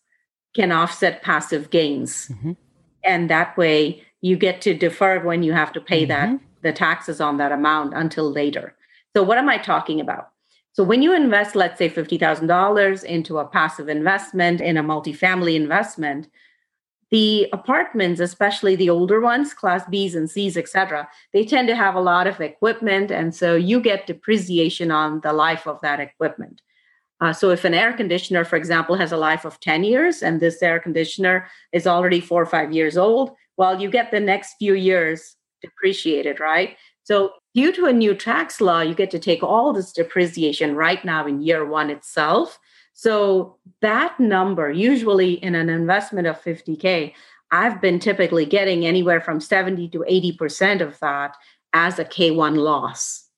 can 0.55 0.71
offset 0.71 1.21
passive 1.21 1.69
gains. 1.69 2.29
Mhm. 2.29 2.57
And 3.03 3.29
that 3.29 3.55
way, 3.55 4.03
you 4.21 4.37
get 4.37 4.61
to 4.61 4.73
defer 4.73 5.19
when 5.19 5.43
you 5.43 5.53
have 5.53 5.73
to 5.73 5.81
pay 5.81 6.05
that 6.05 6.29
Mhm. 6.29 6.39
the 6.61 6.71
taxes 6.71 7.19
on 7.19 7.37
that 7.37 7.51
amount 7.51 7.93
until 7.93 8.31
later. 8.31 8.75
So, 9.15 9.23
what 9.23 9.37
am 9.37 9.49
I 9.49 9.57
talking 9.57 10.01
about? 10.01 10.29
So, 10.71 10.83
when 10.83 11.01
you 11.01 11.13
invest, 11.15 11.55
let's 11.55 11.77
say 11.77 11.89
$50,000 11.89 13.03
into 13.03 13.37
a 13.37 13.47
passive 13.47 13.89
investment 13.89 14.59
in 14.59 14.77
a 14.77 14.83
multifamily 14.83 15.55
investment, 15.55 16.29
the 17.11 17.47
apartments, 17.53 18.19
especially 18.19 18.75
the 18.75 18.89
older 18.89 19.21
ones, 19.21 19.53
class 19.53 19.83
Bs 19.85 20.15
and 20.15 20.29
Cs, 20.29 20.57
et 20.57 20.67
cetera, 20.67 21.07
they 21.31 21.45
tend 21.45 21.67
to 21.67 21.75
have 21.75 21.93
a 21.93 22.01
lot 22.01 22.25
of 22.25 22.41
equipment. 22.41 23.11
And 23.11 23.35
so 23.35 23.55
you 23.55 23.79
get 23.79 24.07
depreciation 24.07 24.89
on 24.89 25.21
the 25.21 25.31
life 25.31 25.67
of 25.67 25.79
that 25.81 25.99
equipment. 25.99 26.63
Uh, 27.21 27.31
so 27.31 27.51
if 27.51 27.65
an 27.65 27.75
air 27.75 27.93
conditioner, 27.93 28.43
for 28.43 28.55
example, 28.55 28.95
has 28.95 29.11
a 29.11 29.17
life 29.17 29.45
of 29.45 29.59
10 29.59 29.83
years 29.83 30.23
and 30.23 30.39
this 30.39 30.63
air 30.63 30.79
conditioner 30.79 31.47
is 31.71 31.85
already 31.85 32.19
four 32.19 32.41
or 32.41 32.47
five 32.47 32.73
years 32.73 32.97
old, 32.97 33.35
well, 33.57 33.79
you 33.79 33.91
get 33.91 34.09
the 34.09 34.19
next 34.19 34.55
few 34.57 34.73
years 34.73 35.35
depreciated, 35.61 36.39
right? 36.39 36.77
So 37.03 37.33
due 37.53 37.71
to 37.73 37.85
a 37.85 37.93
new 37.93 38.15
tax 38.15 38.59
law, 38.61 38.81
you 38.81 38.95
get 38.95 39.11
to 39.11 39.19
take 39.19 39.43
all 39.43 39.73
this 39.73 39.91
depreciation 39.91 40.75
right 40.75 41.03
now 41.03 41.25
in 41.27 41.41
year 41.41 41.65
one 41.65 41.89
itself. 41.89 42.59
So 42.93 43.57
that 43.81 44.19
number, 44.19 44.71
usually 44.71 45.33
in 45.33 45.55
an 45.55 45.69
investment 45.69 46.27
of 46.27 46.41
50K, 46.41 47.13
I've 47.51 47.81
been 47.81 47.99
typically 47.99 48.45
getting 48.45 48.85
anywhere 48.85 49.21
from 49.21 49.39
70 49.39 49.89
to 49.89 49.99
80% 49.99 50.81
of 50.81 50.99
that 50.99 51.35
as 51.73 51.99
a 51.99 52.05
K1 52.05 52.57
loss. 52.57 53.29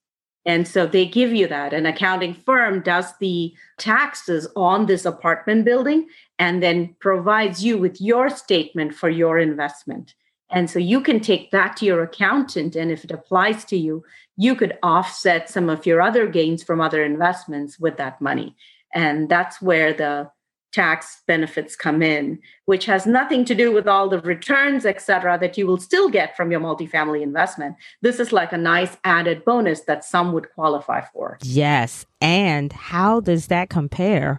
And 0.46 0.66
so 0.66 0.86
they 0.86 1.06
give 1.06 1.34
you 1.34 1.48
that. 1.48 1.74
An 1.74 1.86
accounting 1.86 2.32
firm 2.32 2.80
does 2.80 3.12
the 3.18 3.52
taxes 3.78 4.46
on 4.54 4.86
this 4.86 5.04
apartment 5.04 5.64
building 5.64 6.06
and 6.38 6.62
then 6.62 6.94
provides 7.00 7.64
you 7.64 7.76
with 7.76 8.00
your 8.00 8.30
statement 8.30 8.94
for 8.94 9.10
your 9.10 9.38
investment. 9.38 10.14
And 10.50 10.70
so 10.70 10.78
you 10.78 11.00
can 11.00 11.20
take 11.20 11.50
that 11.50 11.76
to 11.78 11.84
your 11.84 12.02
accountant. 12.02 12.76
And 12.76 12.90
if 12.90 13.04
it 13.04 13.10
applies 13.10 13.64
to 13.66 13.76
you, 13.76 14.04
you 14.36 14.54
could 14.54 14.78
offset 14.82 15.48
some 15.48 15.68
of 15.68 15.86
your 15.86 16.00
other 16.00 16.26
gains 16.26 16.62
from 16.62 16.80
other 16.80 17.04
investments 17.04 17.78
with 17.78 17.96
that 17.96 18.20
money. 18.20 18.54
And 18.94 19.28
that's 19.28 19.60
where 19.60 19.92
the 19.92 20.30
tax 20.72 21.22
benefits 21.26 21.74
come 21.74 22.02
in, 22.02 22.38
which 22.66 22.84
has 22.84 23.06
nothing 23.06 23.46
to 23.46 23.54
do 23.54 23.72
with 23.72 23.88
all 23.88 24.08
the 24.08 24.20
returns, 24.20 24.84
et 24.84 25.00
cetera, 25.00 25.38
that 25.38 25.56
you 25.56 25.66
will 25.66 25.78
still 25.78 26.10
get 26.10 26.36
from 26.36 26.50
your 26.50 26.60
multifamily 26.60 27.22
investment. 27.22 27.74
This 28.02 28.20
is 28.20 28.30
like 28.30 28.52
a 28.52 28.58
nice 28.58 28.96
added 29.02 29.44
bonus 29.44 29.80
that 29.82 30.04
some 30.04 30.32
would 30.32 30.52
qualify 30.52 31.00
for. 31.12 31.38
Yes. 31.42 32.04
And 32.20 32.72
how 32.72 33.20
does 33.20 33.46
that 33.46 33.70
compare 33.70 34.38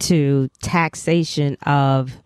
to 0.00 0.50
taxation 0.60 1.56
of 1.64 2.18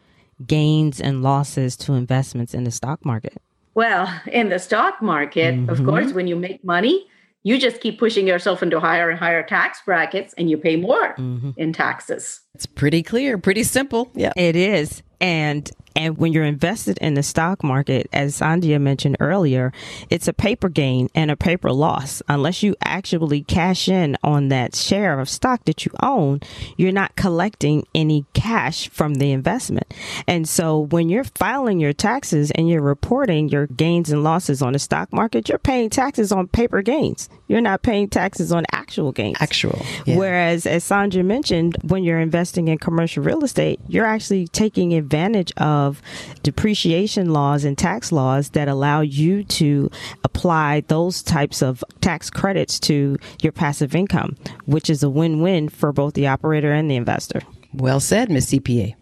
gains 0.46 1.00
and 1.00 1.22
losses 1.22 1.76
to 1.78 1.94
investments 1.94 2.54
in 2.54 2.64
the 2.64 2.70
stock 2.70 3.04
market? 3.04 3.40
Well, 3.74 4.12
in 4.30 4.48
the 4.50 4.58
stock 4.58 5.00
market, 5.00 5.54
of 5.70 5.78
Mhm. 5.80 5.84
course, 5.86 6.12
when 6.12 6.26
you 6.26 6.36
make 6.36 6.62
money, 6.64 7.06
you 7.42 7.58
just 7.58 7.80
keep 7.80 7.98
pushing 7.98 8.26
yourself 8.26 8.62
into 8.62 8.78
higher 8.78 9.10
and 9.10 9.18
higher 9.18 9.42
tax 9.42 9.80
brackets 9.84 10.34
and 10.38 10.48
you 10.50 10.56
pay 10.56 10.76
more 10.76 11.14
Mm-hmm. 11.18 11.50
in 11.56 11.72
taxes. 11.72 12.40
It's 12.54 12.66
pretty 12.66 13.02
clear, 13.02 13.38
pretty 13.38 13.62
simple. 13.64 14.10
Yeah. 14.14 14.32
It 14.36 14.54
is. 14.56 15.02
And 15.20 15.70
and 15.96 16.18
when 16.18 16.32
you're 16.32 16.44
invested 16.44 16.98
in 16.98 17.14
the 17.14 17.22
stock 17.22 17.62
market, 17.62 18.08
as 18.12 18.38
Sandhya 18.40 18.80
mentioned 18.80 19.16
earlier, 19.20 19.72
it's 20.10 20.28
a 20.28 20.32
paper 20.32 20.68
gain 20.68 21.08
and 21.14 21.30
a 21.30 21.36
paper 21.36 21.70
loss. 21.72 22.22
Unless 22.28 22.62
you 22.62 22.74
actually 22.84 23.42
cash 23.42 23.88
in 23.88 24.16
on 24.22 24.48
that 24.48 24.74
share 24.74 25.20
of 25.20 25.28
stock 25.28 25.64
that 25.64 25.84
you 25.84 25.92
own, 26.02 26.40
you're 26.76 26.92
not 26.92 27.16
collecting 27.16 27.86
any 27.94 28.24
cash 28.34 28.88
from 28.88 29.14
the 29.14 29.32
investment. 29.32 29.92
And 30.26 30.48
so 30.48 30.78
when 30.78 31.08
you're 31.08 31.24
filing 31.24 31.80
your 31.80 31.92
taxes 31.92 32.50
and 32.52 32.68
you're 32.68 32.82
reporting 32.82 33.48
your 33.48 33.66
gains 33.66 34.10
and 34.10 34.24
losses 34.24 34.62
on 34.62 34.72
the 34.72 34.78
stock 34.78 35.12
market, 35.12 35.48
you're 35.48 35.58
paying 35.58 35.90
taxes 35.90 36.32
on 36.32 36.48
paper 36.48 36.82
gains. 36.82 37.28
You're 37.52 37.60
not 37.60 37.82
paying 37.82 38.08
taxes 38.08 38.50
on 38.50 38.64
actual 38.72 39.12
gains. 39.12 39.36
Actual. 39.38 39.78
Yeah. 40.06 40.16
Whereas, 40.16 40.64
as 40.64 40.84
Sandhya 40.84 41.22
mentioned, 41.22 41.76
when 41.82 42.02
you're 42.02 42.18
investing 42.18 42.68
in 42.68 42.78
commercial 42.78 43.22
real 43.22 43.44
estate, 43.44 43.78
you're 43.88 44.06
actually 44.06 44.48
taking 44.48 44.94
advantage 44.94 45.52
of 45.58 46.00
depreciation 46.42 47.30
laws 47.30 47.64
and 47.64 47.76
tax 47.76 48.10
laws 48.10 48.48
that 48.52 48.68
allow 48.68 49.02
you 49.02 49.44
to 49.44 49.90
apply 50.24 50.82
those 50.88 51.22
types 51.22 51.62
of 51.62 51.84
tax 52.00 52.30
credits 52.30 52.80
to 52.80 53.18
your 53.42 53.52
passive 53.52 53.94
income, 53.94 54.34
which 54.64 54.88
is 54.88 55.02
a 55.02 55.10
win 55.10 55.42
win 55.42 55.68
for 55.68 55.92
both 55.92 56.14
the 56.14 56.28
operator 56.28 56.72
and 56.72 56.90
the 56.90 56.96
investor. 56.96 57.42
Well 57.74 58.00
said, 58.00 58.30
Miss 58.30 58.50
CPA. 58.50 58.94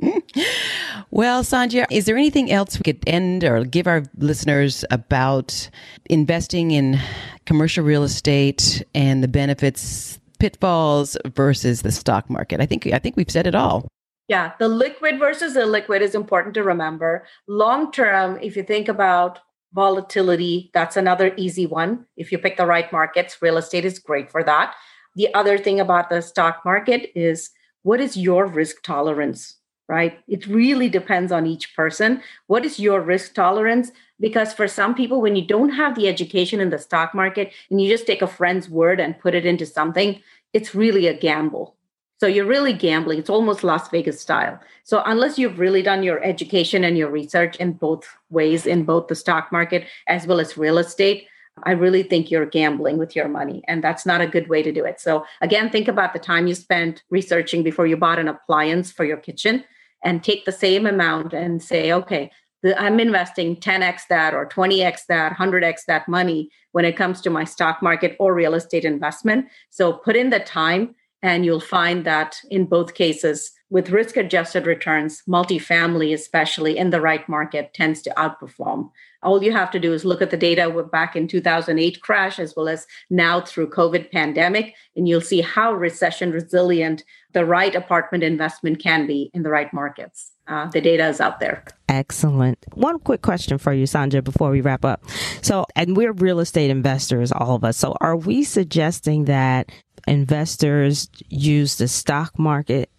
well, 1.11 1.43
Sandhya, 1.43 1.87
is 1.91 2.07
there 2.07 2.17
anything 2.17 2.51
else 2.51 2.79
we 2.79 2.83
could 2.83 3.03
end 3.07 3.45
or 3.45 3.65
give 3.65 3.87
our 3.87 4.03
listeners 4.17 4.85
about 4.91 5.69
investing 6.09 6.71
in 6.71 6.99
commercial 7.47 7.85
real 7.85 8.03
estate 8.03 8.83
and 8.95 9.23
the 9.23 9.29
benefits, 9.29 10.19
pitfalls 10.39 11.17
versus 11.35 11.83
the 11.83 11.93
stock 11.93 12.31
market? 12.31 12.61
I 12.61 12.67
think 12.67 12.87
I 12.87 12.99
think 12.99 13.17
we've 13.17 13.31
said 13.31 13.47
it 13.47 13.55
all. 13.55 13.89
Yeah, 14.29 14.53
the 14.59 14.69
liquid 14.69 15.19
versus 15.19 15.55
the 15.55 15.67
liquid 15.67 16.03
is 16.03 16.15
important 16.15 16.55
to 16.55 16.63
remember. 16.63 17.27
Long 17.49 17.91
term, 17.91 18.39
if 18.41 18.57
you 18.57 18.63
think 18.63 18.89
about 18.89 19.41
volatility, 19.73 20.71
that's 20.73 20.97
another 20.97 21.35
easy 21.37 21.67
one. 21.67 22.07
If 22.17 22.33
you 22.33 22.39
pick 22.39 22.57
the 22.57 22.67
right 22.67 22.91
markets, 22.93 23.37
real 23.43 23.57
estate 23.57 23.85
is 23.85 23.99
great 23.99 24.31
for 24.31 24.43
that. 24.45 24.75
The 25.17 25.33
other 25.35 25.59
thing 25.59 25.81
about 25.81 26.11
the 26.11 26.23
stock 26.23 26.63
market 26.65 27.11
is 27.15 27.51
what 27.83 28.01
is 28.01 28.17
your 28.17 28.47
risk 28.47 28.83
tolerance? 28.83 29.57
Right? 29.91 30.21
It 30.29 30.47
really 30.47 30.89
depends 30.89 31.33
on 31.33 31.47
each 31.47 31.75
person. 31.75 32.23
What 32.47 32.65
is 32.65 32.79
your 32.79 33.01
risk 33.01 33.35
tolerance? 33.35 33.91
Because 34.21 34.53
for 34.53 34.69
some 34.69 34.95
people, 34.95 35.21
when 35.21 35.35
you 35.35 35.45
don't 35.45 35.71
have 35.71 35.97
the 35.97 36.07
education 36.07 36.61
in 36.61 36.71
the 36.71 36.79
stock 36.79 37.13
market 37.13 37.53
and 37.71 37.83
you 37.83 37.89
just 37.91 38.07
take 38.07 38.23
a 38.23 38.29
friend's 38.29 38.71
word 38.71 39.01
and 39.01 39.19
put 39.19 39.35
it 39.35 39.45
into 39.45 39.67
something, 39.67 40.23
it's 40.53 40.77
really 40.77 41.09
a 41.09 41.15
gamble. 41.15 41.75
So 42.21 42.29
you're 42.29 42.47
really 42.47 42.73
gambling. 42.73 43.19
It's 43.19 43.31
almost 43.31 43.65
Las 43.65 43.89
Vegas 43.89 44.21
style. 44.21 44.61
So 44.85 45.03
unless 45.07 45.39
you've 45.39 45.59
really 45.59 45.83
done 45.83 46.05
your 46.05 46.23
education 46.23 46.85
and 46.85 46.97
your 46.97 47.11
research 47.11 47.57
in 47.57 47.73
both 47.73 48.07
ways, 48.29 48.67
in 48.67 48.85
both 48.85 49.09
the 49.09 49.17
stock 49.17 49.51
market 49.51 49.89
as 50.07 50.25
well 50.25 50.39
as 50.39 50.57
real 50.57 50.79
estate, 50.79 51.27
I 51.65 51.73
really 51.73 52.05
think 52.05 52.31
you're 52.31 52.47
gambling 52.47 52.97
with 52.97 53.17
your 53.17 53.29
money, 53.29 53.63
and 53.67 53.85
that's 53.85 54.07
not 54.07 54.23
a 54.23 54.27
good 54.27 54.49
way 54.49 54.63
to 54.63 54.73
do 54.73 54.85
it. 54.85 54.99
So, 54.99 55.27
again, 55.43 55.69
think 55.69 55.89
about 55.89 56.15
the 56.15 56.19
time 56.19 56.47
you 56.47 56.55
spent 56.55 57.03
researching 57.11 57.63
before 57.63 57.87
you 57.87 57.99
bought 57.99 58.19
an 58.19 58.29
appliance 58.29 58.93
for 58.93 59.05
your 59.05 59.19
kitchen 59.19 59.65
and 60.05 60.23
take 60.23 60.45
the 60.45 60.53
same 60.53 60.87
amount 60.87 61.33
and 61.33 61.63
say, 61.63 61.93
okay, 61.93 62.31
I'm 62.77 63.01
investing 63.01 63.57
10x 63.57 64.03
that 64.09 64.35
or 64.35 64.47
20x 64.47 65.07
that, 65.09 65.37
100x 65.37 65.85
that 65.87 66.09
money 66.09 66.51
when 66.73 66.85
it 66.85 66.97
comes 66.97 67.21
to 67.23 67.31
my 67.31 67.45
stock 67.45 67.83
market 67.83 68.17
or 68.19 68.35
real 68.35 68.55
estate 68.55 68.85
investment. 68.85 69.47
So 69.71 69.93
put 69.93 70.17
in 70.17 70.31
the 70.31 70.41
time, 70.41 70.95
and 71.23 71.45
you'll 71.45 71.61
find 71.61 72.05
that 72.07 72.37
in 72.51 72.67
both 72.67 72.95
cases, 72.95 73.53
with 73.71 73.91
risk 73.91 74.17
adjusted 74.17 74.67
returns, 74.67 75.23
multifamily, 75.29 76.13
especially 76.13 76.77
in 76.77 76.91
the 76.91 77.01
right 77.01 77.27
market, 77.29 77.73
tends 77.73 78.03
to 78.03 78.11
outperform. 78.17 78.91
All 79.23 79.43
you 79.43 79.53
have 79.53 79.71
to 79.73 79.79
do 79.79 79.93
is 79.93 80.05
look 80.05 80.23
at 80.23 80.31
the 80.31 80.37
data 80.37 80.71
back 80.91 81.15
in 81.15 81.29
2008 81.29 82.01
crash 82.01 82.39
as 82.39 82.55
well 82.57 82.69
as 82.69 82.87
now 83.11 83.41
through 83.41 83.71
COVID 83.71 84.11
pandemic, 84.11 84.75
and 84.97 85.09
you'll 85.09 85.21
see 85.21 85.41
how 85.41 85.73
recession 85.73 86.31
resilient 86.31 87.05
the 87.33 87.45
right 87.45 87.75
apartment 87.75 88.25
investment 88.25 88.83
can 88.83 89.07
be 89.07 89.31
in 89.35 89.43
the 89.43 89.51
right 89.51 89.73
markets. 89.73 90.33
Uh, 90.49 90.69
the 90.71 90.81
data 90.81 91.07
is 91.07 91.21
out 91.21 91.39
there. 91.39 91.65
Excellent. 91.89 92.59
One 92.75 92.99
quick 92.99 93.23
question 93.23 93.57
for 93.59 93.73
you, 93.73 93.85
Sandhya, 93.85 94.25
before 94.25 94.51
we 94.51 94.61
wrap 94.61 94.85
up. 94.85 95.05
So, 95.43 95.65
and 95.77 95.97
we're 95.97 96.13
real 96.13 96.41
estate 96.41 96.71
investors, 96.71 97.31
all 97.31 97.55
of 97.55 97.63
us. 97.63 97.77
So, 97.77 97.97
are 98.01 98.17
we 98.17 98.43
suggesting 98.43 99.27
that 99.27 99.71
investors 100.09 101.09
use 101.29 101.77
the 101.77 101.87
stock 101.87 102.37
market 102.39 102.91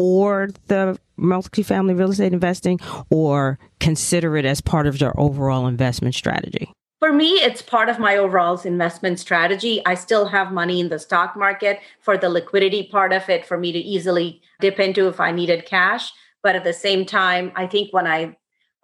or 0.00 0.48
the 0.68 0.98
multifamily 1.18 1.96
real 1.98 2.10
estate 2.10 2.32
investing 2.32 2.80
or 3.10 3.58
consider 3.80 4.34
it 4.38 4.46
as 4.46 4.62
part 4.62 4.86
of 4.86 4.98
your 4.98 5.12
overall 5.20 5.66
investment 5.66 6.14
strategy? 6.14 6.72
For 7.00 7.12
me, 7.12 7.32
it's 7.32 7.60
part 7.60 7.90
of 7.90 7.98
my 7.98 8.16
overall 8.16 8.58
investment 8.60 9.20
strategy. 9.20 9.82
I 9.84 9.94
still 9.94 10.26
have 10.26 10.52
money 10.52 10.80
in 10.80 10.88
the 10.88 10.98
stock 10.98 11.36
market 11.36 11.80
for 12.00 12.16
the 12.16 12.30
liquidity 12.30 12.88
part 12.90 13.12
of 13.12 13.28
it 13.28 13.44
for 13.44 13.58
me 13.58 13.72
to 13.72 13.78
easily 13.78 14.40
dip 14.60 14.80
into 14.80 15.06
if 15.08 15.20
I 15.20 15.32
needed 15.32 15.66
cash. 15.66 16.10
But 16.42 16.56
at 16.56 16.64
the 16.64 16.72
same 16.72 17.04
time, 17.04 17.52
I 17.54 17.66
think 17.66 17.92
when 17.92 18.06
I 18.06 18.38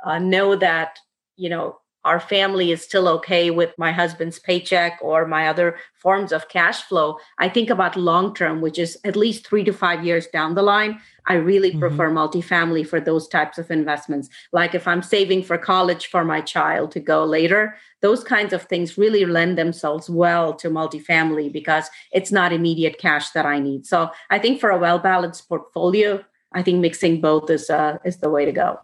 uh, 0.04 0.18
know 0.18 0.54
that, 0.56 0.98
you 1.36 1.48
know, 1.48 1.78
our 2.06 2.20
family 2.20 2.70
is 2.70 2.82
still 2.82 3.08
okay 3.08 3.50
with 3.50 3.74
my 3.76 3.90
husband's 3.90 4.38
paycheck 4.38 4.98
or 5.02 5.26
my 5.26 5.48
other 5.48 5.76
forms 5.94 6.30
of 6.30 6.48
cash 6.48 6.82
flow, 6.82 7.18
I 7.38 7.48
think 7.48 7.68
about 7.68 7.96
long 7.96 8.32
term, 8.32 8.60
which 8.60 8.78
is 8.78 8.96
at 9.04 9.16
least 9.16 9.44
three 9.44 9.64
to 9.64 9.72
five 9.72 10.04
years 10.04 10.28
down 10.28 10.54
the 10.54 10.62
line. 10.62 11.00
I 11.26 11.34
really 11.34 11.70
mm-hmm. 11.70 11.80
prefer 11.80 12.10
multifamily 12.10 12.86
for 12.86 13.00
those 13.00 13.26
types 13.26 13.58
of 13.58 13.72
investments. 13.72 14.28
Like 14.52 14.72
if 14.72 14.86
I'm 14.86 15.02
saving 15.02 15.42
for 15.42 15.58
college 15.58 16.06
for 16.06 16.24
my 16.24 16.40
child 16.40 16.92
to 16.92 17.00
go 17.00 17.24
later, 17.24 17.76
those 18.02 18.22
kinds 18.22 18.52
of 18.52 18.62
things 18.62 18.96
really 18.96 19.24
lend 19.24 19.58
themselves 19.58 20.08
well 20.08 20.54
to 20.54 20.70
multifamily 20.70 21.52
because 21.52 21.90
it's 22.12 22.30
not 22.30 22.52
immediate 22.52 22.98
cash 22.98 23.30
that 23.30 23.46
I 23.46 23.58
need. 23.58 23.84
So 23.84 24.10
I 24.30 24.38
think 24.38 24.60
for 24.60 24.70
a 24.70 24.78
well 24.78 25.00
balanced 25.00 25.48
portfolio, 25.48 26.24
I 26.52 26.62
think 26.62 26.80
mixing 26.80 27.20
both 27.20 27.50
is 27.50 27.68
uh, 27.68 27.98
is 28.04 28.18
the 28.18 28.30
way 28.30 28.44
to 28.44 28.52
go. 28.52 28.78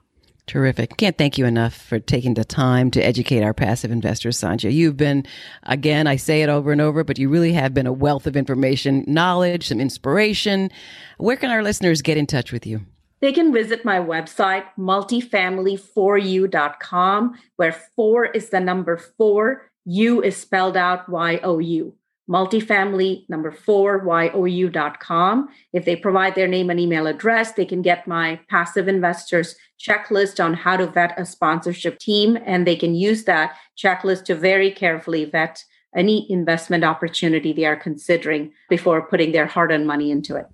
Terrific. 0.47 0.97
Can't 0.97 1.17
thank 1.17 1.39
you 1.39 1.47
enough 1.47 1.75
for 1.75 2.01
taking 2.01 2.35
the 2.35 2.45
time 2.45 2.91
to 2.91 3.01
educate 3.01 3.43
our 3.43 3.55
passive 3.55 3.93
investors, 3.93 4.41
Sandhya. 4.41 4.73
You've 4.73 4.97
been, 4.97 5.25
again, 5.63 6.09
I 6.09 6.17
say 6.17 6.43
it 6.43 6.49
over 6.49 6.73
and 6.73 6.81
over, 6.81 7.05
but 7.05 7.17
you 7.19 7.29
really 7.29 7.53
have 7.53 7.73
been 7.73 7.87
a 7.87 7.93
wealth 7.93 8.27
of 8.27 8.37
information, 8.37 9.05
knowledge, 9.07 9.69
some 9.69 9.81
inspiration. 9.81 10.73
Where 11.19 11.37
can 11.37 11.51
our 11.51 11.63
listeners 11.63 12.03
get 12.03 12.17
in 12.17 12.27
touch 12.27 12.51
with 12.51 12.67
you? 12.67 12.81
They 13.21 13.33
can 13.33 13.53
visit 13.53 13.85
my 13.85 14.01
website, 14.01 14.65
multifamily4u.com, 14.77 17.39
where 17.55 17.77
four 17.95 18.25
is 18.25 18.51
the 18.51 18.59
number 18.59 18.97
four, 18.97 19.71
U 19.85 20.21
is 20.23 20.37
spelled 20.37 20.77
out 20.77 21.09
Y 21.09 21.39
O 21.45 21.61
U 21.61 21.95
multifamily 22.33 23.29
number 23.29 23.51
four 23.51 24.03
you.com 24.47 25.49
if 25.73 25.85
they 25.85 25.95
provide 25.95 26.35
their 26.35 26.49
name 26.49 26.71
and 26.71 26.81
email 26.81 27.07
address 27.07 27.53
they 27.53 27.67
can 27.67 27.83
get 27.83 28.07
my 28.07 28.41
passive 28.49 28.89
investors 28.89 29.55
checklist 29.79 30.43
on 30.43 30.55
how 30.55 30.77
to 30.77 30.87
vet 30.87 31.19
a 31.19 31.27
sponsorship 31.27 31.99
team 31.99 32.39
and 32.47 32.67
they 32.67 32.77
can 32.77 32.95
use 32.95 33.25
that 33.25 33.55
checklist 33.77 34.25
to 34.25 34.35
very 34.35 34.71
carefully 34.71 35.25
vet 35.27 35.63
any 35.95 36.31
investment 36.31 36.85
opportunity 36.85 37.53
they 37.53 37.67
are 37.67 37.77
considering 37.77 38.51
before 38.71 39.07
putting 39.07 39.33
their 39.33 39.47
hard-earned 39.47 39.87
money 39.87 40.11
into 40.11 40.35
it 40.37 40.47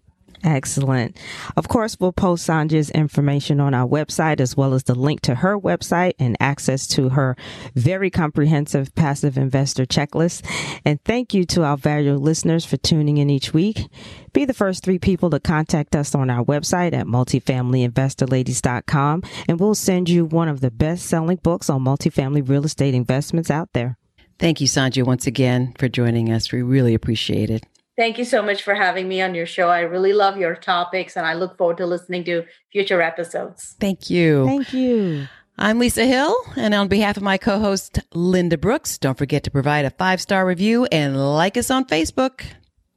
Excellent. 0.44 1.16
Of 1.56 1.66
course, 1.68 1.96
we'll 1.98 2.12
post 2.12 2.48
Sandhya's 2.48 2.90
information 2.90 3.58
on 3.60 3.74
our 3.74 3.88
website 3.88 4.40
as 4.40 4.56
well 4.56 4.72
as 4.72 4.84
the 4.84 4.94
link 4.94 5.20
to 5.22 5.34
her 5.36 5.58
website 5.58 6.12
and 6.18 6.36
access 6.38 6.86
to 6.88 7.08
her 7.10 7.34
very 7.74 8.10
comprehensive 8.10 8.94
passive 8.94 9.36
investor 9.36 9.84
checklist. 9.84 10.46
And 10.84 11.02
thank 11.04 11.34
you 11.34 11.44
to 11.46 11.64
our 11.64 11.76
valued 11.76 12.20
listeners 12.20 12.64
for 12.64 12.76
tuning 12.76 13.18
in 13.18 13.30
each 13.30 13.52
week. 13.52 13.88
Be 14.32 14.44
the 14.44 14.54
first 14.54 14.84
three 14.84 15.00
people 15.00 15.30
to 15.30 15.40
contact 15.40 15.96
us 15.96 16.14
on 16.14 16.30
our 16.30 16.44
website 16.44 16.92
at 16.92 17.06
multifamilyinvestorladies.com 17.06 19.22
and 19.48 19.58
we'll 19.58 19.74
send 19.74 20.08
you 20.08 20.24
one 20.24 20.46
of 20.48 20.60
the 20.60 20.70
best 20.70 21.06
selling 21.06 21.38
books 21.38 21.68
on 21.68 21.82
multifamily 21.82 22.48
real 22.48 22.64
estate 22.64 22.94
investments 22.94 23.50
out 23.50 23.70
there. 23.72 23.98
Thank 24.38 24.60
you, 24.60 24.68
Sandhya, 24.68 25.04
once 25.04 25.26
again 25.26 25.74
for 25.78 25.88
joining 25.88 26.30
us. 26.30 26.52
We 26.52 26.62
really 26.62 26.94
appreciate 26.94 27.50
it. 27.50 27.64
Thank 27.98 28.16
you 28.16 28.24
so 28.24 28.42
much 28.42 28.62
for 28.62 28.76
having 28.76 29.08
me 29.08 29.20
on 29.20 29.34
your 29.34 29.44
show. 29.44 29.70
I 29.70 29.80
really 29.80 30.12
love 30.12 30.36
your 30.36 30.54
topics 30.54 31.16
and 31.16 31.26
I 31.26 31.34
look 31.34 31.58
forward 31.58 31.78
to 31.78 31.86
listening 31.86 32.22
to 32.26 32.44
future 32.70 33.02
episodes. 33.02 33.74
Thank 33.80 34.08
you. 34.08 34.46
Thank 34.46 34.72
you. 34.72 35.26
I'm 35.58 35.80
Lisa 35.80 36.06
Hill, 36.06 36.36
and 36.54 36.72
on 36.72 36.86
behalf 36.86 37.16
of 37.16 37.24
my 37.24 37.36
co 37.38 37.58
host, 37.58 37.98
Linda 38.14 38.56
Brooks, 38.56 38.98
don't 38.98 39.18
forget 39.18 39.42
to 39.42 39.50
provide 39.50 39.84
a 39.84 39.90
five 39.90 40.20
star 40.20 40.46
review 40.46 40.84
and 40.92 41.16
like 41.34 41.56
us 41.56 41.72
on 41.72 41.86
Facebook. 41.86 42.42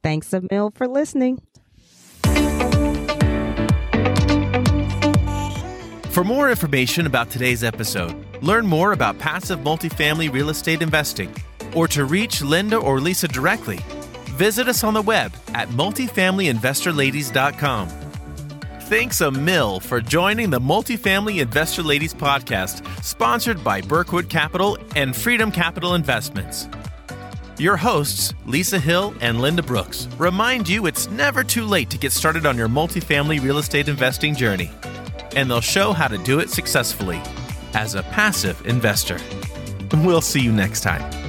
Thanks 0.04 0.32
a 0.32 0.42
mil 0.48 0.70
for 0.70 0.86
listening. 0.86 1.42
For 6.12 6.22
more 6.22 6.48
information 6.48 7.06
about 7.06 7.28
today's 7.30 7.64
episode, 7.64 8.14
learn 8.40 8.68
more 8.68 8.92
about 8.92 9.18
passive 9.18 9.58
multifamily 9.58 10.32
real 10.32 10.50
estate 10.50 10.80
investing, 10.80 11.34
or 11.74 11.88
to 11.88 12.04
reach 12.04 12.40
Linda 12.42 12.76
or 12.76 13.00
Lisa 13.00 13.26
directly, 13.26 13.80
visit 14.32 14.68
us 14.68 14.84
on 14.84 14.94
the 14.94 15.02
web 15.02 15.32
at 15.54 15.68
multifamilyinvestorladies.com. 15.68 18.02
Thanks 18.92 19.22
a 19.22 19.30
mill 19.30 19.80
for 19.80 20.02
joining 20.02 20.50
the 20.50 20.60
Multifamily 20.60 21.40
Investor 21.40 21.82
Ladies 21.82 22.12
podcast, 22.12 22.86
sponsored 23.02 23.64
by 23.64 23.80
Birkwood 23.80 24.28
Capital 24.28 24.76
and 24.94 25.16
Freedom 25.16 25.50
Capital 25.50 25.94
Investments. 25.94 26.68
Your 27.58 27.76
hosts, 27.76 28.34
Lisa 28.44 28.78
Hill 28.78 29.14
and 29.20 29.40
Linda 29.40 29.62
Brooks, 29.62 30.08
remind 30.18 30.68
you 30.68 30.86
it's 30.86 31.08
never 31.08 31.44
too 31.44 31.64
late 31.64 31.88
to 31.90 31.96
get 31.96 32.12
started 32.12 32.44
on 32.44 32.58
your 32.58 32.68
multifamily 32.68 33.42
real 33.42 33.58
estate 33.58 33.88
investing 33.88 34.34
journey. 34.34 34.70
And 35.36 35.48
they'll 35.48 35.60
show 35.60 35.92
how 35.92 36.08
to 36.08 36.18
do 36.18 36.40
it 36.40 36.50
successfully 36.50 37.20
as 37.74 37.94
a 37.94 38.02
passive 38.02 38.60
investor. 38.66 39.18
We'll 40.02 40.20
see 40.20 40.40
you 40.40 40.52
next 40.52 40.82
time. 40.82 41.21